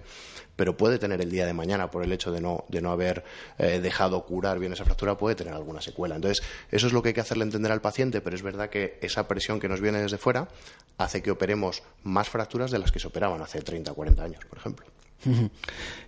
[0.56, 3.24] pero puede tener el día de mañana, por el hecho de no, de no haber
[3.58, 6.16] eh, dejado curar bien esa fractura, puede tener alguna secuela.
[6.16, 9.00] Entonces, eso es lo que hay que hacerle entender al paciente, pero es verdad que
[9.02, 10.48] esa presión que nos viene desde fuera
[10.98, 14.46] hace que operemos más fracturas de las que se operaban hace 30 o 40 años,
[14.58, 14.86] ejemplo.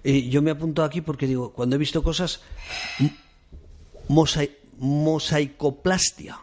[0.04, 2.42] Y yo me apunto aquí porque digo, cuando he visto cosas,
[4.78, 6.40] mosaicoplastia,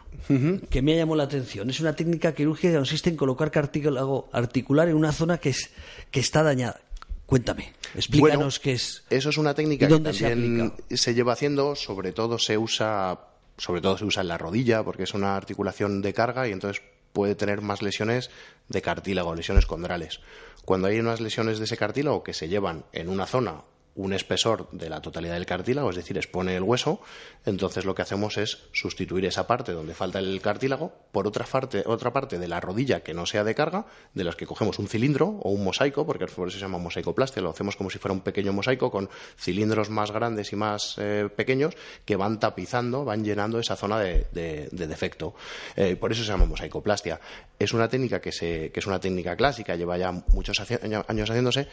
[0.69, 1.69] que me ha llamado la atención.
[1.69, 5.71] Es una técnica quirúrgica que consiste en colocar cartílago articular en una zona que, es,
[6.11, 6.81] que está dañada.
[7.25, 9.03] Cuéntame, explícanos qué es.
[9.09, 13.19] Eso es una técnica que también se, lleva haciendo, sobre todo se usa,
[13.57, 16.81] sobre todo se usa en la rodilla, porque es una articulación de carga y entonces
[17.17, 18.29] puede tener más lesiones
[18.69, 20.19] de cartílago, lesiones condrales.
[20.65, 23.63] Cuando hay unas lesiones de ese cartílago que se llevan en una zona
[23.97, 27.01] un espesor de la totalidad del cartílago, es decir, expone el hueso,
[27.45, 31.83] entonces lo que hacemos es sustituir esa parte donde falta el cartílago por otra parte,
[31.85, 34.87] otra parte de la rodilla que no sea de carga, de las que cogemos un
[34.87, 38.13] cilindro o un mosaico, porque por eso se llama mosaicoplastia, lo hacemos como si fuera
[38.13, 41.73] un pequeño mosaico con cilindros más grandes y más eh, pequeños
[42.05, 45.33] que van tapizando, van llenando esa zona de, defecto.
[45.75, 47.19] Eh, por eso se llama mosaicoplastia.
[47.57, 51.67] Es una técnica que, se, que es una técnica clásica, lleva ya muchos años haciéndose,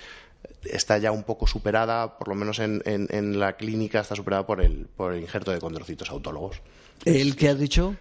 [0.64, 4.60] está ya un poco superada, por lo menos en, en, la clínica está superada por
[4.60, 6.60] el, por el injerto de condrocitos autólogos.
[7.04, 7.96] ¿El que has dicho?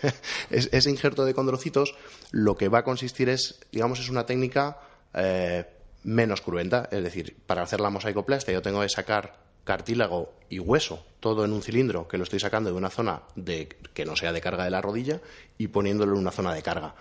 [0.50, 1.94] ese injerto de condrocitos
[2.30, 4.78] lo que va a consistir es, digamos, es una técnica
[5.14, 5.64] eh,
[6.02, 6.88] menos cruenta.
[6.90, 11.52] Es decir, para hacer la mosaicoplastia yo tengo que sacar cartílago y hueso, todo en
[11.52, 14.64] un cilindro, que lo estoy sacando de una zona de, que no sea de carga
[14.64, 15.20] de la rodilla
[15.58, 16.94] y poniéndolo en una zona de carga.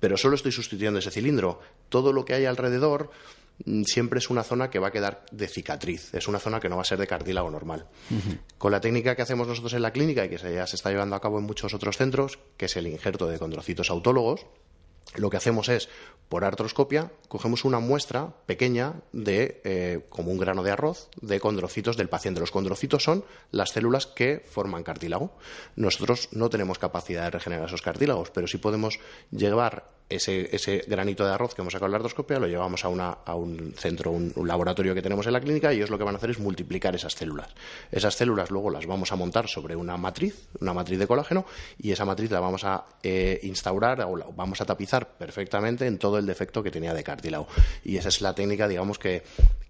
[0.00, 1.60] Pero solo estoy sustituyendo ese cilindro.
[1.88, 3.10] Todo lo que hay alrededor
[3.84, 6.76] siempre es una zona que va a quedar de cicatriz, es una zona que no
[6.76, 7.86] va a ser de cartílago normal.
[8.58, 11.16] Con la técnica que hacemos nosotros en la clínica y que ya se está llevando
[11.16, 14.46] a cabo en muchos otros centros, que es el injerto de condrocitos autólogos,
[15.16, 15.88] lo que hacemos es,
[16.28, 21.96] por artroscopia, cogemos una muestra pequeña de, eh, como un grano de arroz, de condrocitos
[21.96, 22.38] del paciente.
[22.38, 25.36] Los condrocitos son las células que forman cartílago.
[25.74, 29.00] Nosotros no tenemos capacidad de regenerar esos cartílagos, pero sí podemos
[29.32, 33.74] llevar ese, granito de arroz que hemos sacado en la artroscopia lo llevamos a, un
[33.76, 36.30] centro, un, laboratorio que tenemos en la clínica y ellos lo que van a hacer
[36.30, 37.48] es multiplicar esas células.
[37.90, 41.46] Esas células luego las vamos a montar sobre una matriz, una matriz de colágeno,
[41.78, 45.98] y esa matriz la vamos a eh, instaurar o la vamos a tapizar perfectamente en
[45.98, 47.46] todo el defecto que tenía de cartílago.
[47.84, 49.22] Y esa es la técnica, digamos, que,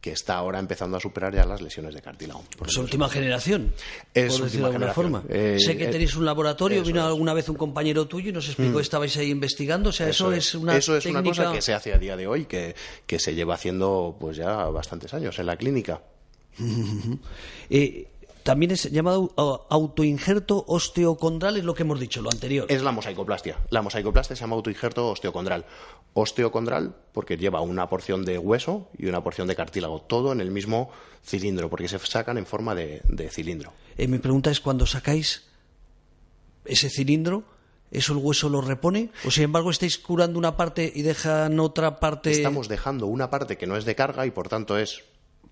[0.02, 2.42] está ahora empezando a superar ya las lesiones de cartílago.
[2.66, 3.72] Es última generación,
[4.12, 5.22] es por decirlo de alguna forma.
[5.28, 8.48] Eh, sé que eh, tenéis un laboratorio, vino alguna vez un compañero tuyo y nos
[8.48, 8.80] explicó que mm.
[8.80, 12.16] estabais ahí investigando, o sea, eso eso es una cosa que se hace a día
[12.16, 12.74] de hoy, que,
[13.06, 16.02] que se lleva haciendo pues ya bastantes años en la clínica.
[17.72, 18.08] Eh,
[18.42, 19.32] también es llamado
[19.68, 22.66] autoinjerto osteocondral, es lo que hemos dicho, lo anterior.
[22.68, 23.58] Es la mosaicoplastia.
[23.70, 25.66] La mosaicoplastia se llama autoinjerto osteocondral.
[26.14, 30.50] Osteocondral porque lleva una porción de hueso y una porción de cartílago, todo en el
[30.50, 30.90] mismo
[31.24, 33.72] cilindro, porque se sacan en forma de, cilindro.
[33.96, 35.44] Eh, mi pregunta es, cuando sacáis
[36.64, 37.44] ese cilindro,
[37.90, 39.10] ¿Eso el hueso lo repone?
[39.24, 42.30] ¿O sin embargo estáis curando una parte y dejan otra parte?
[42.30, 45.02] Estamos dejando una parte que no es de carga y por tanto es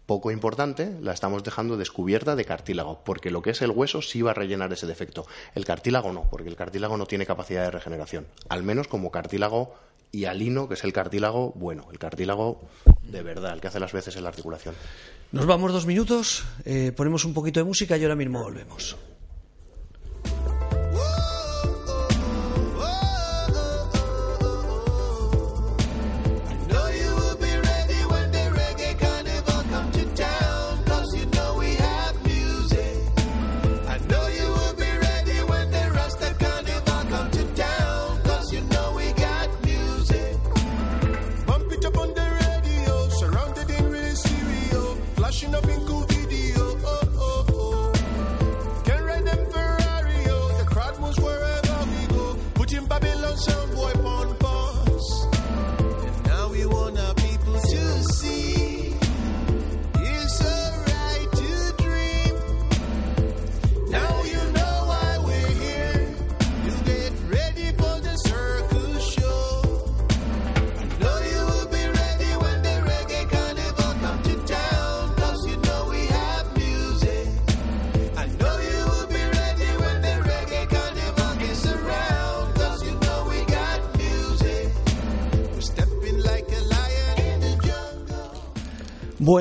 [0.09, 4.23] poco importante, la estamos dejando descubierta de cartílago, porque lo que es el hueso sí
[4.23, 5.27] va a rellenar ese defecto.
[5.55, 9.75] El cartílago no, porque el cartílago no tiene capacidad de regeneración, al menos como cartílago
[10.11, 12.63] hialino, que es el cartílago bueno, el cartílago
[13.03, 14.75] de verdad, el que hace las veces en la articulación.
[15.31, 18.97] Nos vamos dos minutos, eh, ponemos un poquito de música y ahora mismo volvemos.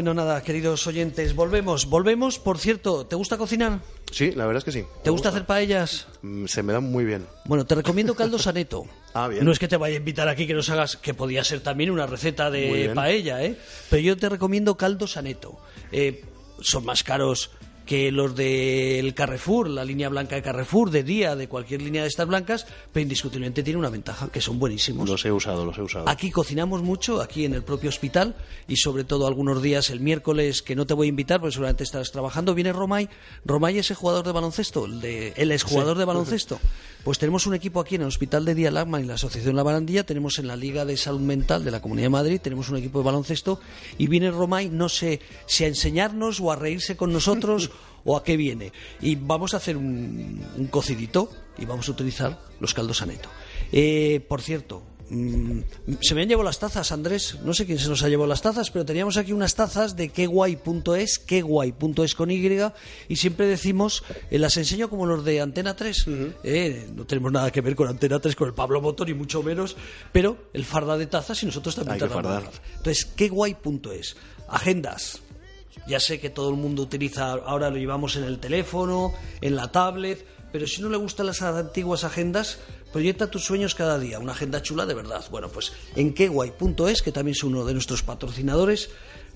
[0.07, 1.87] Bueno, nada, queridos oyentes, volvemos.
[1.87, 3.81] Volvemos, por cierto, ¿te gusta cocinar?
[4.09, 4.85] Sí, la verdad es que sí.
[5.03, 6.07] ¿Te gusta, hacer paellas?
[6.21, 7.25] Mm, Se me dan muy bien.
[7.43, 8.85] Bueno, te recomiendo caldo saneto.
[9.13, 9.43] Ah, bien.
[9.43, 11.89] No es que te vaya a invitar aquí que nos hagas, que podía ser también
[11.89, 13.57] una receta de paella, ¿eh?
[13.89, 15.57] Pero yo te recomiendo caldo saneto.
[15.91, 16.23] Eh,
[16.61, 17.49] son más caros
[17.87, 22.09] que los del Carrefour, la línea blanca de Carrefour, de día, de cualquier línea de
[22.09, 25.09] estas blancas, pero indiscutiblemente tiene una ventaja, que son buenísimos.
[25.09, 26.07] Los he usado, los he usado.
[26.07, 28.35] Aquí cocinamos mucho, aquí en el propio hospital,
[28.67, 31.85] y sobre todo algunos días, el miércoles, que no te voy a invitar, porque seguramente
[31.85, 33.09] estarás trabajando, viene Romay.
[33.45, 36.59] Romay es el jugador de baloncesto, el de, él es jugador de baloncesto.
[37.07, 39.63] Pues tenemos un equipo aquí en el Hospital de Día Lagman y la Asociación La
[39.63, 42.75] Barandilla, tenemos en la Liga de Salud Mental de la Comunidad de Madrid, tenemos un
[42.75, 43.61] equipo de baloncesto,
[43.97, 47.71] y viene Romay, no sé si a enseñarnos o a reírse con nosotros
[48.03, 48.73] o a qué viene.
[48.99, 53.29] Y vamos a hacer un, un cocidito y vamos a utilizar los caldos aneto.
[53.71, 55.59] Eh, por cierto, mm,
[56.01, 57.37] se me han llevado las tazas, Andrés.
[57.43, 60.09] No sé quién se nos ha llevado las tazas, pero teníamos aquí unas tazas de
[60.09, 62.37] queguay.es, queguay.es con Y,
[63.07, 66.05] y siempre decimos, eh, las enseño como los de Antena 3.
[66.43, 69.43] Eh, no tenemos nada que ver con Antena 3, con el Pablo Motor, y mucho
[69.43, 69.75] menos,
[70.11, 72.49] pero el farda de tazas y nosotros también fardar.
[72.77, 74.15] Entonces, queguay.es.
[74.47, 75.21] Agendas.
[75.87, 79.71] Ya sé que todo el mundo utiliza, ahora lo llevamos en el teléfono, en la
[79.71, 82.59] tablet, pero si no le gustan las antiguas agendas,
[82.91, 85.23] proyecta tus sueños cada día, una agenda chula de verdad.
[85.29, 88.89] Bueno, pues en queguay.es, que también es uno de nuestros patrocinadores,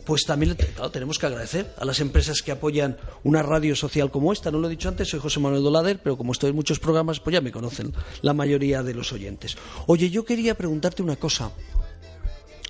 [0.06, 4.34] pues también claro, tenemos que agradecer a las empresas que apoyan una radio social como
[4.34, 4.52] esta.
[4.52, 7.20] No lo he dicho antes, soy José Manuel Dolader, pero como estoy en muchos programas,
[7.20, 9.58] pues ya me conocen la mayoría de los oyentes.
[9.88, 11.52] Oye, yo quería preguntarte una cosa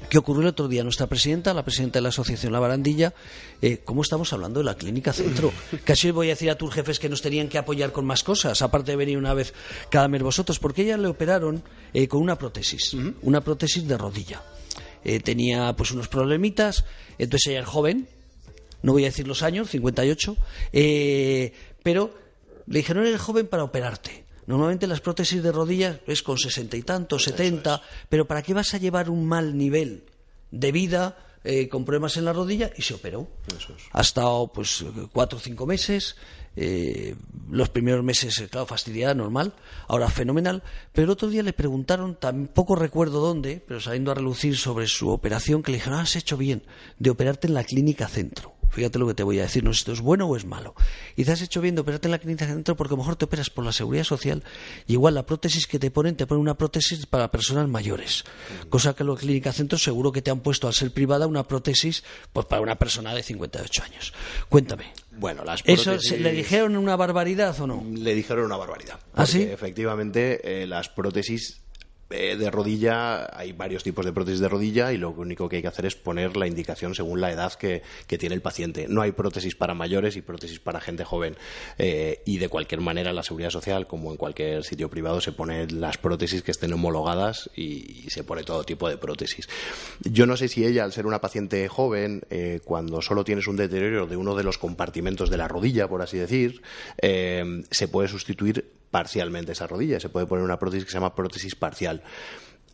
[0.10, 0.84] que ocurrió el otro día.
[0.84, 3.14] Nuestra presidenta, la presidenta de la Asociación La Barandilla,
[3.62, 5.52] eh, ¿cómo estamos hablando de la Clínica Centro?
[5.84, 8.62] Casi voy a decir a tus jefes que nos tenían que apoyar con más cosas,
[8.62, 9.54] aparte de venir una vez
[9.90, 14.44] cada mes vosotros, porque ella le operaron eh, con una prótesis, una prótesis de rodilla.
[15.04, 16.86] Eh, tenía pues unos problemitas,
[17.18, 18.08] entonces ella es joven,
[18.84, 20.38] no voy a decir los años, 58,
[20.74, 22.14] eh, pero
[22.68, 24.24] le dijeron eres joven para operarte.
[24.48, 28.74] Normalmente las prótesis de rodillas es con sesenta y tantos, setenta, pero ¿para qué vas
[28.74, 30.04] a llevar un mal nivel
[30.52, 32.72] de vida eh, con problemas en la rodilla?
[32.76, 33.28] Y se operó.
[33.94, 36.16] Ha estado pues cuatro o cinco meses.
[36.58, 37.16] eh,
[37.50, 39.54] los primeros meses, eh, claro, fastidiada, normal.
[39.88, 40.64] Ahora fenomenal.
[40.92, 45.10] Pero el otro día le preguntaron, tampoco recuerdo dónde, pero saliendo a relucir sobre su
[45.12, 46.64] operación, que le dijeron, "Ah, has hecho bien
[47.00, 48.54] de operarte en la clínica centro.
[48.72, 50.46] Fíjate lo que te voy a decir, no sé si esto es bueno o es
[50.46, 50.74] malo.
[51.16, 53.16] Y te has hecho bien de operarte en la clínica centro porque a lo mejor
[53.18, 54.44] te operas por la seguridad social
[54.88, 58.24] y igual la prótesis que te ponen, te ponen una prótesis para personas mayores.
[58.70, 61.44] Cosa que en la clínica centro seguro que te han puesto al ser privada una
[61.48, 62.04] prótesis
[62.34, 64.14] pues para una persona de 58 años.
[64.50, 64.94] Cuéntame.
[65.12, 66.10] Bueno, las ¿Eso prótesis...
[66.10, 67.84] se- le dijeron una barbaridad o no?
[67.94, 69.00] Le dijeron una barbaridad.
[69.14, 69.42] ¿Ah, sí?
[69.44, 71.61] Efectivamente, eh, las prótesis
[72.12, 75.68] de rodilla, hay varios tipos de prótesis de rodilla y lo único que hay que
[75.68, 78.88] hacer es poner la indicación según la edad que, que tiene el paciente.
[78.88, 81.36] No hay prótesis para mayores y prótesis para gente joven.
[81.78, 85.80] Eh, y de cualquier manera, la seguridad social, como en cualquier sitio privado, se ponen
[85.80, 89.48] las prótesis que estén homologadas y, y se pone todo tipo de prótesis.
[90.02, 93.56] Yo no sé si ella, al ser una paciente joven, eh, cuando solo tienes un
[93.56, 96.62] deterioro de uno de los compartimentos de la rodilla, por así decir,
[97.02, 100.00] eh, se puede sustituir parcialmente esa rodilla.
[100.00, 102.04] Se puede poner una prótesis que se llama prótesis parcial.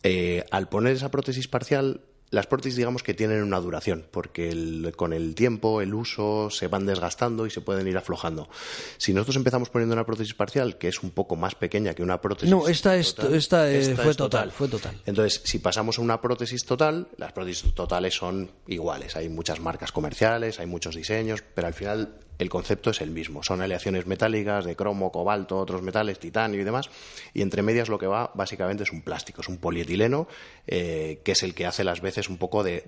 [0.02, 4.92] Eh, al poner esa prótesis parcial, las prótesis digamos que tienen una duración, porque el-
[4.96, 8.50] con el tiempo, el uso, se van desgastando y se pueden ir aflojando.
[8.98, 12.20] Si nosotros empezamos poniendo una prótesis parcial, que es un poco más pequeña que una
[12.20, 14.94] prótesis No, esta es- esta, eh, fue es total, fue total.
[15.06, 19.16] Entonces, si pasamos a una prótesis total, las prótesis totales son iguales.
[19.16, 23.42] Hay muchas marcas comerciales, hay muchos diseños, pero al final el concepto es el mismo.
[23.42, 26.88] Son aleaciones metálicas de cromo, cobalto, otros metales, titanio y demás.
[27.34, 30.28] Y entre medias lo que va básicamente es un plástico, es un polietileno,
[30.66, 32.84] eh, que es el que hace las veces un poco de,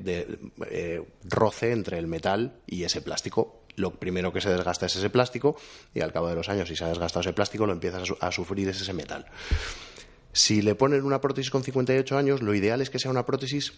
[0.70, 3.62] eh, roce entre el metal y ese plástico.
[3.76, 5.56] Lo primero que se desgasta es ese plástico
[5.94, 8.32] y al cabo de los años, si se ha desgastado ese plástico, lo empiezas a
[8.32, 9.26] sufrir es ese metal.
[10.32, 13.72] Si le ponen una prótesis con 58 años, lo ideal es que sea una prótesis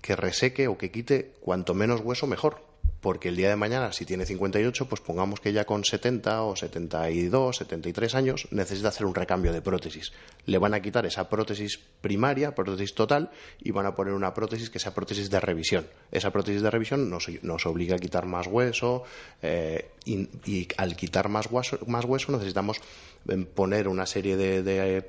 [0.00, 2.64] que reseque o que quite cuanto menos hueso mejor.
[3.00, 6.56] Porque el día de mañana, si tiene 58, pues pongamos que ya con 70 o
[6.56, 10.12] 72, 73 años necesita hacer un recambio de prótesis.
[10.46, 13.30] Le van a quitar esa prótesis primaria, prótesis total,
[13.60, 15.86] y van a poner una prótesis que sea prótesis de revisión.
[16.10, 19.04] Esa prótesis de revisión nos, obliga a quitar más hueso
[19.42, 22.80] eh, y, al quitar más hueso, más hueso necesitamos
[23.28, 25.04] eh, poner una serie de, de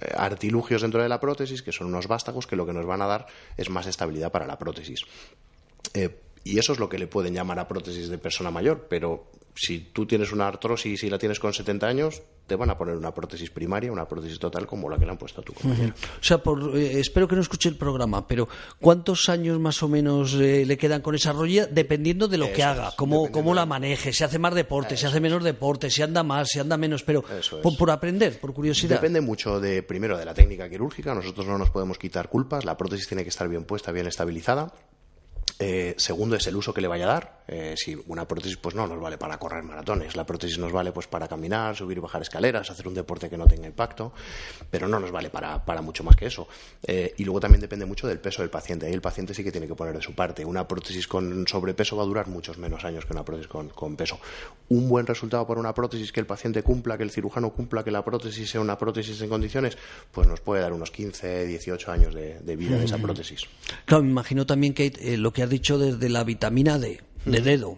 [0.00, 3.02] eh, artilugios dentro de la prótesis, que son unos vástagos que lo que nos van
[3.02, 3.26] a dar
[3.56, 5.02] es más estabilidad para la prótesis.
[5.94, 6.10] Eh,
[6.44, 9.80] y eso es lo que le pueden llamar a prótesis de persona mayor, pero si
[9.92, 13.14] tú tienes una artrosis y la tienes con 70 años, te van a poner una
[13.14, 15.94] prótesis primaria, una prótesis total como la que le han puesto a tu compañero.
[16.20, 18.48] O sea, por, eh, espero que no escuche el programa, pero
[18.80, 21.66] ¿cuántos años más o menos eh, le quedan con esa rodilla?
[21.66, 25.20] Dependiendo de lo que haga, cómo, cómo la maneje, si hace más deporte, si hace
[25.20, 27.22] menos deporte, si anda más, si anda menos, pero
[27.62, 28.96] por, por aprender, por curiosidad.
[28.96, 31.14] Depende mucho de primero de la técnica quirúrgica.
[31.14, 32.64] Nosotros no nos podemos quitar culpas.
[32.64, 34.72] La prótesis tiene que estar bien puesta, bien estabilizada.
[35.64, 37.42] Eh, segundo es el uso que le vaya a dar.
[37.46, 40.90] Eh, si una prótesis pues no nos vale para correr maratones, la prótesis nos vale
[40.90, 44.12] pues para caminar, subir y bajar escaleras, hacer un deporte que no tenga impacto,
[44.70, 46.48] pero no nos vale para, para mucho más que eso.
[46.84, 48.86] Eh, y luego también depende mucho del peso del paciente.
[48.86, 50.44] Ahí el paciente sí que tiene que poner de su parte.
[50.44, 53.94] Una prótesis con sobrepeso va a durar muchos menos años que una prótesis con, con
[53.94, 54.18] peso.
[54.68, 57.92] Un buen resultado para una prótesis que el paciente cumpla, que el cirujano cumpla, que
[57.92, 59.78] la prótesis sea una prótesis en condiciones,
[60.10, 63.46] pues nos puede dar unos 15, 18 años de, de vida de esa prótesis.
[63.84, 67.76] Claro, me imagino también que lo que has dicho desde la vitamina D, de dedo.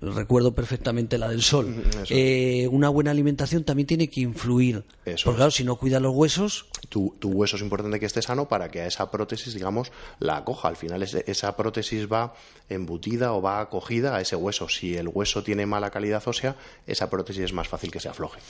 [0.00, 1.82] Recuerdo perfectamente la del sol.
[2.08, 4.84] Eh, una buena alimentación también tiene que influir.
[5.04, 5.36] Eso Porque es.
[5.36, 8.70] claro, si no cuida los huesos, tu, tu hueso es importante que esté sano para
[8.70, 10.68] que a esa prótesis, digamos, la acoja.
[10.68, 12.34] Al final esa prótesis va
[12.70, 14.68] embutida o va acogida a ese hueso.
[14.70, 18.40] Si el hueso tiene mala calidad ósea, esa prótesis es más fácil que se afloje.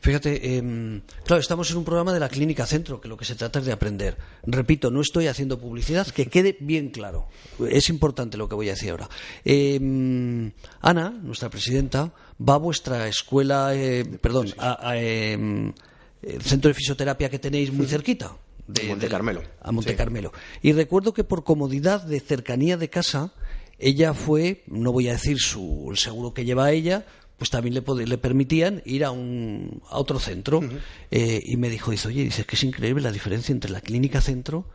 [0.00, 3.34] Fíjate, em, claro, estamos en un programa de la Clínica Centro, que lo que se
[3.34, 4.16] trata es de aprender.
[4.44, 7.28] Repito, no estoy haciendo publicidad, que quede bien claro.
[7.68, 9.08] Es importante lo que voy a decir ahora.
[9.44, 10.52] Em,
[10.86, 15.72] Ana, nuestra presidenta, va a vuestra escuela, eh, perdón, a, a, em,
[16.22, 18.36] el centro de fisioterapia que tenéis muy cerquita.
[18.86, 19.42] Monte Carmelo.
[19.62, 19.96] A Monte Sí.
[19.96, 20.32] Carmelo.
[20.62, 23.32] Y recuerdo que por comodidad de cercanía de casa,
[23.80, 27.04] ella fue, no voy a decir su, el seguro que lleva ella,
[27.36, 30.60] pues también le, le permitían ir a, un, a otro centro.
[31.10, 33.80] Eh, y me dijo, dice, oye, dice, es que es increíble la diferencia entre la
[33.80, 34.66] clínica centro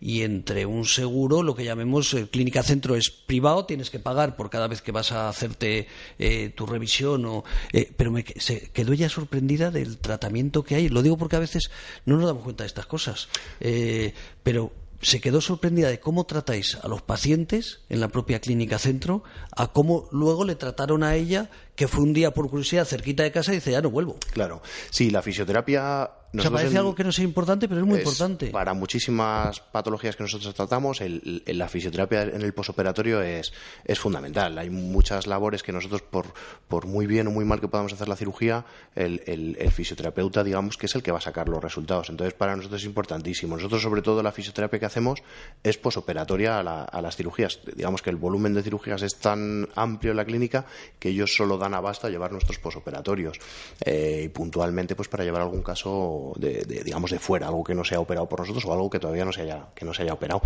[0.00, 4.36] y entre un seguro, lo que llamemos eh, clínica centro es privado, tienes que pagar
[4.36, 5.86] por cada vez que vas a hacerte
[6.18, 7.24] eh, tu revisión.
[7.26, 10.88] O, eh, pero me se quedó ella sorprendida del tratamiento que hay.
[10.88, 11.70] Lo digo porque a veces
[12.06, 13.28] no nos damos cuenta de estas cosas.
[13.60, 18.78] Eh, pero se quedó sorprendida de cómo tratáis a los pacientes en la propia clínica
[18.78, 19.22] centro,
[19.56, 23.30] a cómo luego le trataron a ella, que fue un día por curiosidad cerquita de
[23.30, 24.16] casa y dice, ya no vuelvo.
[24.32, 24.60] Claro.
[24.90, 26.10] Sí, la fisioterapia...
[26.36, 28.48] O sea, parece en- algo que no sea importante, pero es muy es importante.
[28.48, 33.50] Para muchísimas patologías que nosotros tratamos, el- el- la fisioterapia en el posoperatorio es,
[33.86, 34.58] es fundamental.
[34.58, 36.26] Hay muchas labores que nosotros, por,
[36.66, 40.44] por muy bien o muy mal que podamos hacer la cirugía, el, el- el fisioterapeuta,
[40.44, 42.10] digamos, que es el que va a sacar los resultados.
[42.10, 43.56] Entonces, para nosotros es importantísimo.
[43.56, 45.22] Nosotros, sobre todo, la fisioterapia que hacemos
[45.62, 47.60] es posoperatoria a, la- a las cirugías.
[47.74, 50.66] Digamos que el volumen de cirugías es tan amplio en la clínica
[50.98, 53.38] que ellos solo dan abasto a llevar nuestros posoperatorios.
[53.84, 57.74] Eh, y puntualmente, pues para llevar algún caso de, de, digamos, de fuera, algo que
[57.74, 59.94] no se ha operado por nosotros o algo que todavía no se haya, que no
[59.94, 60.42] se haya operado.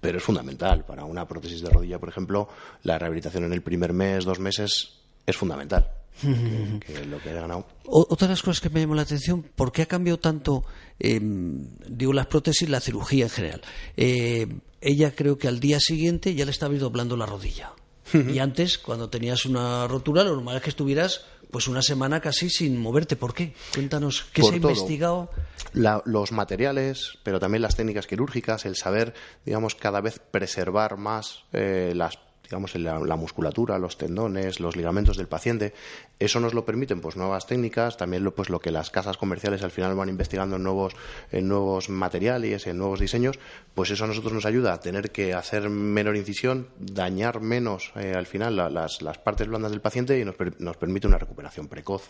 [0.00, 0.84] Pero es fundamental.
[0.84, 2.48] Para una prótesis de rodilla, por ejemplo,
[2.82, 5.90] la rehabilitación en el primer mes, dos meses, es fundamental.
[6.20, 7.66] Que, que lo que haya ganado.
[7.86, 10.64] Otra de las cosas que me llamó la atención, ¿por qué ha cambiado tanto,
[10.98, 13.62] eh, digo, las prótesis, la cirugía en general?
[13.96, 14.46] Eh,
[14.80, 17.72] ella creo que al día siguiente ya le estaba doblando la rodilla.
[18.12, 22.50] Y antes, cuando tenías una rotura, lo normal es que estuvieras pues una semana casi
[22.50, 23.14] sin moverte.
[23.14, 23.54] ¿Por qué?
[23.72, 24.70] Cuéntanos, ¿qué Por se ha todo.
[24.72, 25.30] investigado?
[25.72, 29.14] La- los materiales, pero también las técnicas quirúrgicas, el saber,
[29.44, 32.18] digamos, cada vez preservar más eh, las
[32.54, 35.74] digamos la, la musculatura, los tendones, los ligamentos del paciente,
[36.20, 39.62] eso nos lo permiten pues nuevas técnicas, también lo, pues lo que las casas comerciales
[39.64, 40.94] al final van investigando en nuevos
[41.32, 43.40] en nuevos materiales, en nuevos diseños,
[43.74, 48.14] pues eso a nosotros nos ayuda a tener que hacer menor incisión, dañar menos eh,
[48.14, 51.18] al final la- las, las partes blandas del paciente y nos, per- nos permite una
[51.18, 52.08] recuperación precoz.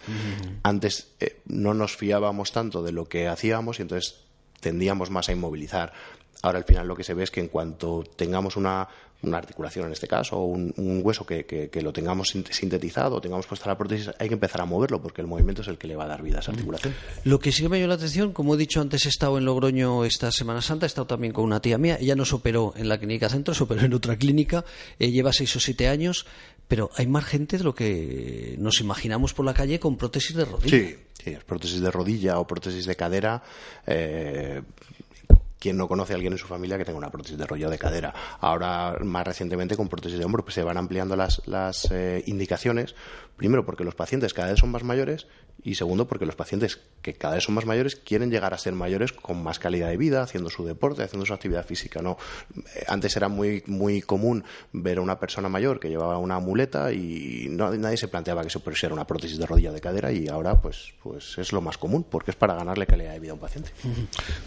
[0.62, 4.24] Antes eh, no nos fiábamos tanto de lo que hacíamos y entonces
[4.60, 5.92] tendíamos más a inmovilizar.
[6.42, 8.86] Ahora al final lo que se ve es que en cuanto tengamos una,
[9.26, 12.44] una articulación en este caso o un, un hueso que, que- que lo tengamos sin-
[12.46, 15.68] sintetizado o tengamos puesta la prótesis, hay que empezar a moverlo porque el movimiento es
[15.68, 16.94] el que le va a dar vida a esa articulación.
[17.24, 19.44] Lo que sí que me llamó la atención, como he dicho antes, he estado en
[19.44, 22.72] Logroño esta Semana Santa, he estado también con una tía mía, ella no se operó
[22.76, 24.64] en la clínica centro, se operó en otra clínica,
[24.98, 26.26] eh, lleva seis o siete años,
[26.68, 30.44] pero hay más gente de lo que nos imaginamos por la calle con prótesis de
[30.44, 30.70] rodilla.
[30.78, 33.42] Sí, sí, prótesis de rodilla o prótesis de cadera.
[33.86, 34.62] Eh,
[35.64, 37.78] ¿Quién no conoce a alguien en su familia que tenga una prótesis de rollo de
[37.78, 38.12] cadera?
[38.38, 42.94] Ahora, más recientemente, con prótesis de hombro, pues se van ampliando las, las eh, indicaciones.
[43.38, 45.26] Primero, porque los pacientes cada vez son más mayores
[45.64, 48.74] y segundo, porque los pacientes que cada vez son más mayores quieren llegar a ser
[48.74, 52.02] mayores con más calidad de vida, haciendo su deporte, haciendo su actividad física.
[52.02, 52.18] ¿no?
[52.74, 56.92] Eh, Antes era muy, muy común ver a una persona mayor que llevaba una muleta
[56.92, 60.28] y no- nadie se planteaba que eso pusiera una prótesis de rodilla de cadera y
[60.28, 63.34] ahora pues, pues es lo más común porque es para ganarle calidad de vida a
[63.34, 63.70] un paciente.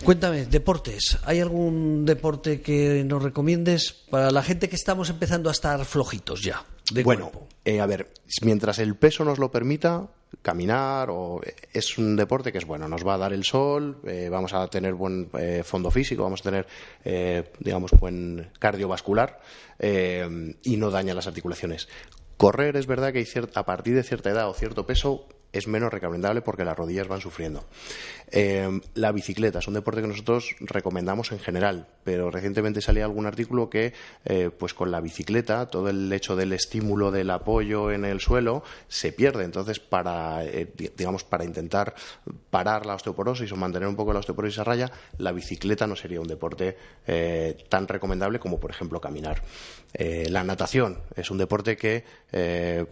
[0.04, 1.18] Cuéntame, deportes.
[1.26, 6.42] ¿hay algún deporte que nos recomiendes para la gente que estamos empezando a estar flojitos
[6.44, 6.64] ya?
[6.92, 7.48] De bueno, cuerpo?
[7.66, 8.12] eh, a ver,
[8.44, 10.08] mientras el peso nos lo permita,
[10.42, 11.42] caminar o
[11.74, 14.68] es un deporte que es bueno, nos va a dar el sol, eh, vamos a
[14.68, 16.68] tener buen eh, fondo físico, vamos a tener,
[17.06, 19.40] eh, digamos, buen cardiovascular
[19.80, 21.88] eh, y no daña las articulaciones.
[22.38, 25.28] Correr es verdad que hay cier- a partir de cierta edad o cierto peso
[25.58, 27.64] es menos recomendable porque las rodillas van sufriendo.
[28.32, 33.26] Eh, la bicicleta es un deporte que nosotros recomendamos en general, pero recientemente salía algún
[33.26, 33.94] artículo que,
[34.26, 38.64] eh, pues con la bicicleta, todo el hecho del estímulo del apoyo en el suelo
[38.90, 39.46] se pierde.
[39.46, 41.96] Entonces, para, eh, di- digamos, para intentar
[42.50, 46.20] parar la osteoporosis o mantener un poco la osteoporosis a raya, la bicicleta no sería
[46.20, 46.78] un deporte
[47.70, 49.42] tan recomendable como, por ejemplo, caminar.
[50.30, 52.04] La natación es un deporte que,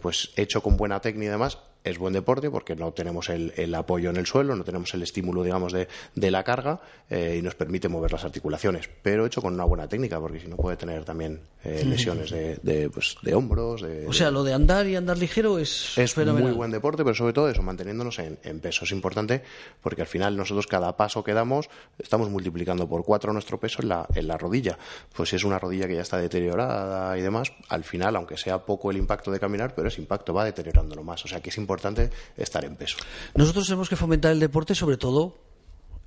[0.00, 3.74] pues hecho con buena técnica y demás, es buen deporte porque no tenemos el, el
[3.74, 7.42] apoyo en el suelo, no tenemos el estímulo, digamos, de, de la carga eh, y
[7.42, 10.76] nos permite mover las articulaciones, pero hecho con una buena técnica, porque si no puede
[10.76, 13.82] tener también eh, lesiones de, de, pues, de hombros.
[13.82, 16.48] De, O sea, lo de andar y andar ligero es, es fenomenal.
[16.48, 18.84] muy buen deporte, pero sobre todo eso, manteniéndonos en, en peso.
[18.84, 19.42] Es importante
[19.80, 23.90] porque al final nosotros cada paso que damos estamos multiplicando por cuatro nuestro peso en
[23.90, 24.76] la, en la rodilla.
[25.14, 28.58] Pues si es una rodilla que ya está deteriorada y demás, al final, aunque sea
[28.64, 31.24] poco el impacto de caminar, pero ese impacto va deteriorándolo más.
[31.24, 31.75] O sea que es importante
[32.36, 32.96] estar en peso.
[33.34, 35.38] Nosotros tenemos que fomentar el deporte, sobre todo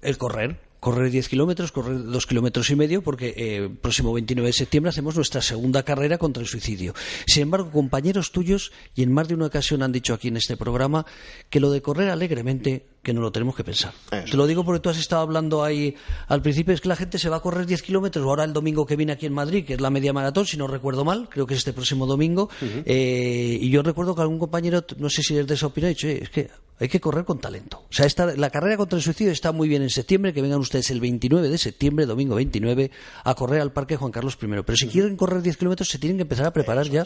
[0.02, 0.70] el correr.
[0.80, 4.90] Correr 10 kilómetros, correr 2 kilómetros y medio, porque eh, el próximo 29 de septiembre
[4.90, 6.94] hacemos nuestra segunda carrera contra el suicidio.
[7.28, 10.56] Sin embargo, compañeros tuyos, y en más de una ocasión han dicho aquí en este
[10.56, 11.06] programa,
[11.50, 13.94] que lo de correr alegremente, que no lo tenemos que pensar.
[14.12, 15.96] Eso Te lo digo porque tú has estado hablando ahí
[16.28, 18.86] al principio, es que la gente se va a correr 10 kilómetros, ahora el domingo
[18.86, 21.48] que viene aquí en Madrid, que es la media maratón, si no recuerdo mal, creo
[21.48, 22.50] que es este próximo domingo,
[22.86, 25.90] eh, y yo recuerdo que algún compañero, no sé si es de esa opinión, ha
[25.90, 27.84] dicho, "Eh, es que hay que correr con talento.
[27.90, 30.60] O sea, esta, la carrera contra el suicidio está muy bien en septiembre, que vengan
[30.60, 32.90] ustedes el 29 de septiembre, domingo 29,
[33.24, 34.48] a correr al Parque Juan Carlos I.
[34.48, 37.04] Pero si quieren correr 10 kilómetros, se tienen que empezar a preparar ya.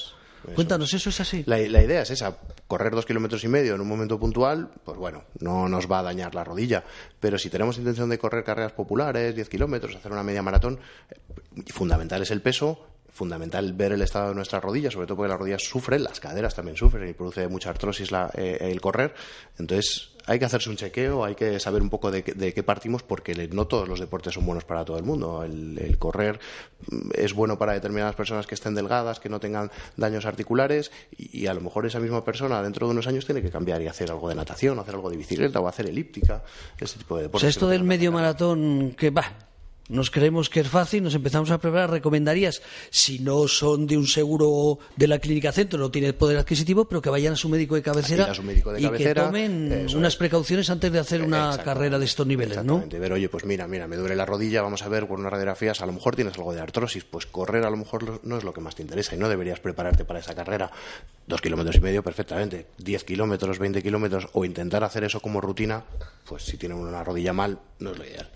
[0.56, 1.44] Cuéntanos, ¿eso es así?
[1.46, 2.38] La, la idea es esa,
[2.68, 6.04] correr dos kilómetros y medio en un momento puntual, pues bueno, no nos va a
[6.04, 6.84] dañar la rodilla.
[7.20, 10.80] Pero si tenemos intención de correr carreras populares, 10 kilómetros, hacer una media maratón,
[11.10, 15.30] eh, fundamental es el peso, fundamental ver el estado de nuestras rodillas, sobre todo porque
[15.30, 19.14] las rodillas sufren, las caderas también sufren y produce mucha artrosis la- eh, el correr.
[19.60, 22.64] Entonces hay que hacerse un chequeo, hay que saber un poco de, qué- de qué
[22.64, 25.44] partimos porque no todos los deportes son buenos para todo el mundo.
[25.44, 26.40] El, el correr
[26.90, 31.42] mm, es bueno para determinadas personas que estén delgadas, que no tengan daños articulares y,
[31.44, 33.88] y a lo mejor esa misma persona dentro de unos años tiene que cambiar y
[33.88, 36.42] hacer algo de natación, hacer algo de bicicleta o hacer elíptica,
[36.80, 37.42] ese tipo de O deportes.
[37.42, 39.26] sea, que esto del medio maratón, que va,
[39.90, 44.08] nos creemos que es fácil, nos empezamos a preparar, recomendarías, si no son de un
[44.08, 47.76] seguro de la clínica centro, no tiene poder adquisitivo, pero que vayan a su médico
[47.76, 50.18] de cabecera Ir a su médico de y cabecera, que tomen eso unas es.
[50.18, 52.84] precauciones antes de hacer una carrera de estos niveles, ¿no?
[52.88, 55.82] Ver, oye, pues mira, mira, me duele la rodilla, vamos a ver con unas radiografías,
[55.82, 58.54] a lo mejor tienes algo de artrosis, pues correr a lo mejor no es lo
[58.54, 60.72] que más te interesa y no deberías prepararte para esa carrera.
[61.28, 62.68] Dos kilómetros y medio, perfectamente.
[62.78, 65.84] Diez kilómetros, veinte kilómetros, o intentar hacer eso como rutina,
[66.26, 68.30] pues si tienen una rodilla mal, no es lo ideal.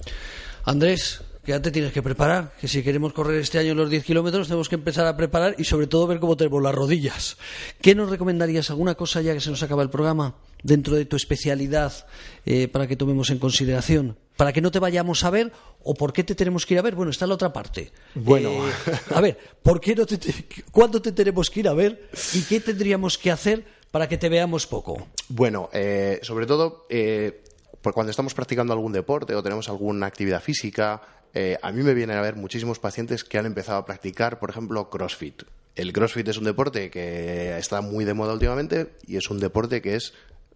[0.66, 4.04] Andrés, que ya te tienes que preparar, que si queremos correr este año los 10
[4.04, 7.38] kilómetros tenemos que empezar a preparar y sobre todo ver cómo tenemos las rodillas.
[7.82, 8.70] ¿Qué nos recomendarías?
[8.70, 12.06] ¿Alguna cosa ya que se nos acaba el programa dentro de tu especialidad
[12.46, 14.18] eh, para que tomemos en consideración?
[14.36, 16.84] ¿Para que no te vayamos a ver o por qué te tenemos que ir a
[16.84, 16.96] ver?
[16.96, 17.94] Bueno, está la otra parte.
[18.14, 18.50] Bueno.
[18.68, 18.72] Eh,
[19.16, 22.42] a ver, ¿por qué no te, te- ¿cuándo te tenemos que ir a ver y
[22.42, 25.08] qué tendríamos que hacer para que te veamos poco?
[25.30, 26.86] Bueno, eh, sobre todo,
[27.94, 31.02] cuando estamos practicando algún deporte o tenemos alguna actividad física,
[31.34, 34.50] eh, a mí me vienen a ver muchísimos pacientes que han empezado a practicar, por
[34.50, 35.44] ejemplo, CrossFit.
[35.76, 39.82] El CrossFit es un deporte que está muy de moda últimamente y es un deporte
[39.82, 40.14] que es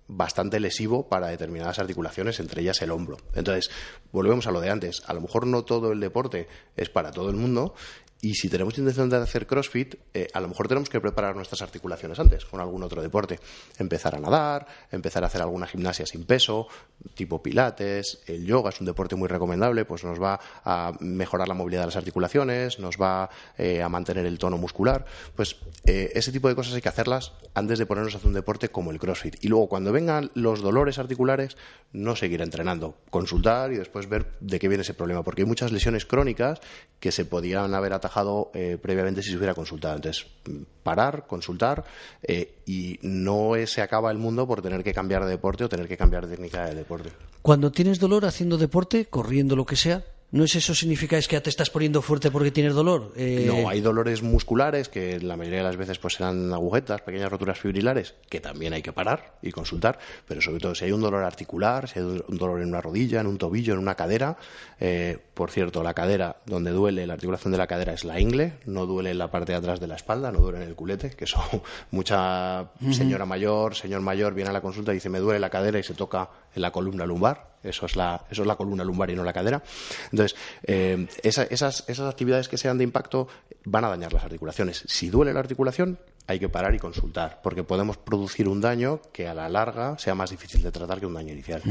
[0.07, 3.17] bastante lesivo para determinadas articulaciones, entre ellas el hombro.
[3.34, 3.72] Entonces,
[4.11, 5.03] volvemos a lo de antes.
[5.05, 7.76] A lo mejor no todo el deporte es para todo el mundo
[8.22, 11.63] y si tenemos intención de hacer CrossFit, eh, a lo mejor tenemos que preparar nuestras
[11.63, 13.39] articulaciones antes con algún otro deporte.
[13.80, 16.67] Empezar a nadar, empezar a hacer alguna gimnasia sin peso,
[17.15, 21.55] tipo pilates, el yoga es un deporte muy recomendable, pues nos va a mejorar la
[21.55, 25.03] movilidad de las articulaciones, nos va eh, a mantener el tono muscular.
[25.36, 25.55] Pues
[25.86, 28.69] eh, ese tipo de cosas hay que hacerlas antes de ponernos a hacer un deporte
[28.69, 29.43] como el CrossFit.
[29.43, 31.57] Y luego, cuando vengan los dolores articulares,
[31.91, 35.72] no seguir entrenando, consultar y después ver de qué viene ese problema, porque hay muchas
[35.72, 36.61] lesiones crónicas
[36.99, 38.11] que se podían haber atajado
[38.53, 39.95] eh, previamente si se hubiera consultado.
[39.95, 41.84] Entonces, mm, parar, consultar
[42.24, 45.70] eh, y no eh, se acaba el mundo por tener que cambiar de deporte o
[45.70, 47.12] tener que cambiar de técnica de deporte.
[47.41, 51.36] Cuando tienes dolor haciendo deporte, corriendo lo que sea, ¿No es eso significa es que
[51.36, 53.12] ya te estás poniendo fuerte porque tienes dolor?
[53.18, 57.30] Eh, no, hay dolores musculares que la mayoría de las veces pues serán agujetas, pequeñas
[57.30, 61.02] roturas fibrilares, que también hay que parar y consultar, pero sobre todo si hay un
[61.02, 64.38] dolor articular, si hay un dolor en una rodilla, en un tobillo, en una cadera,
[64.80, 68.54] eh, por cierto, la cadera donde duele, la articulación de la cadera es la ingle,
[68.66, 71.10] no duele en la parte de atrás de la espalda, no duele en el culete,
[71.10, 71.42] que eso
[71.92, 75.78] mucha señora mayor, señor mayor viene a la consulta y dice me duele la cadera
[75.78, 79.09] y se toca en la columna lumbar, eso es la, eso es la columna lumbar
[79.09, 79.64] y no la cadera.
[80.12, 81.49] Entonces, eh, esas,
[81.88, 83.28] esas actividades que sean de impacto
[83.66, 84.84] van a dañar las articulaciones.
[84.88, 89.28] Si duele la articulación, hay que parar y consultar, porque podemos producir un daño que
[89.28, 91.62] a la larga sea más difícil de tratar que un daño inicial.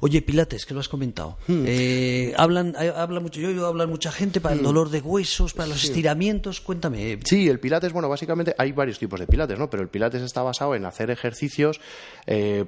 [0.00, 1.38] Oye, Pilates, que lo has comentado.
[1.46, 1.64] Hmm.
[1.66, 4.64] Eh, hablan, habla mucho, yo hablar mucha gente para el hmm.
[4.64, 6.60] dolor de huesos, para los estiramientos.
[6.60, 7.18] Cuéntame.
[7.24, 9.68] Sí, el Pilates, bueno, básicamente hay varios tipos de Pilates, ¿no?
[9.68, 11.80] Pero el Pilates está basado en hacer ejercicios.
[12.26, 12.64] Eh,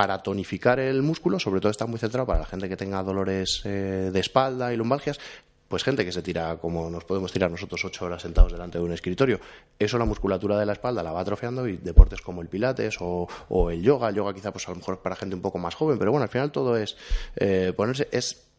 [0.00, 3.60] para tonificar el músculo, sobre todo está muy centrado para la gente que tenga dolores
[3.66, 5.20] eh, de espalda y lumbalgias,
[5.68, 8.84] pues gente que se tira como nos podemos tirar nosotros ocho horas sentados delante de
[8.84, 9.40] un escritorio.
[9.78, 13.28] Eso la musculatura de la espalda la va atrofiando y deportes como el pilates o,
[13.70, 15.98] el yoga, el yoga quizá pues a lo mejor para gente un poco más joven,
[15.98, 16.96] pero bueno, al final todo es
[17.36, 18.49] eh, ponerse, es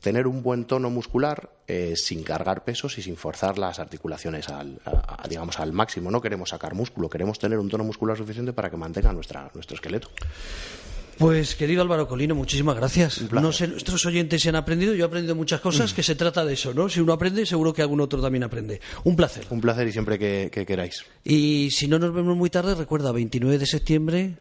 [0.00, 4.80] tener un buen tono muscular eh, sin cargar pesos y sin forzar las articulaciones al,
[5.28, 6.10] digamos al máximo.
[6.10, 9.76] No queremos sacar músculo, queremos tener un tono muscular suficiente para que mantenga nuestra, nuestro
[9.76, 10.08] esqueleto.
[11.18, 13.22] Pues querido Álvaro Colino, muchísimas gracias.
[13.30, 15.94] No sé, nuestros oyentes se han aprendido, yo he aprendido muchas cosas, mm.
[15.94, 16.88] que se trata de eso, ¿no?
[16.88, 18.80] Si uno aprende, seguro que algún otro también aprende.
[19.04, 19.44] Un placer.
[19.50, 21.04] Un placer y siempre que, que queráis.
[21.22, 24.38] Y si no nos vemos muy tarde, recuerda, 29 de septiembre,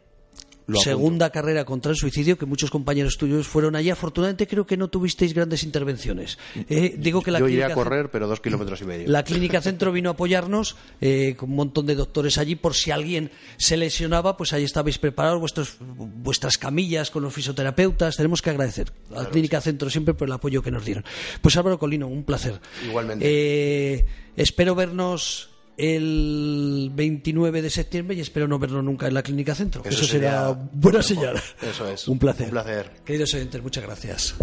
[0.79, 3.89] segunda carrera contra el suicidio, que muchos compañeros tuyos fueron allí.
[3.89, 6.37] Afortunadamente creo que no tuvisteis grandes intervenciones.
[6.69, 9.07] Eh, digo que la Yo iré a correr, pero dos kilómetros y medio.
[9.09, 12.91] La Clínica Centro vino a apoyarnos eh, con un montón de doctores allí por si
[12.91, 18.15] alguien se lesionaba, pues ahí estabais preparados, vuestros, vuestras camillas con los fisioterapeutas.
[18.15, 21.03] Tenemos que agradecer a la Clínica Centro siempre por el apoyo que nos dieron.
[21.41, 22.59] Pues Álvaro Colino, un placer.
[22.85, 23.25] Igualmente.
[23.27, 24.05] Eh,
[24.35, 25.50] espero vernos
[25.81, 29.81] el 29 de septiembre y espero no verlo nunca en la Clínica Centro.
[29.83, 31.41] Eso, será buena señal.
[31.59, 32.07] Eso es.
[32.07, 32.45] Un placer.
[32.45, 32.91] Un placer.
[33.03, 34.35] Queridos oyentes, muchas gracias.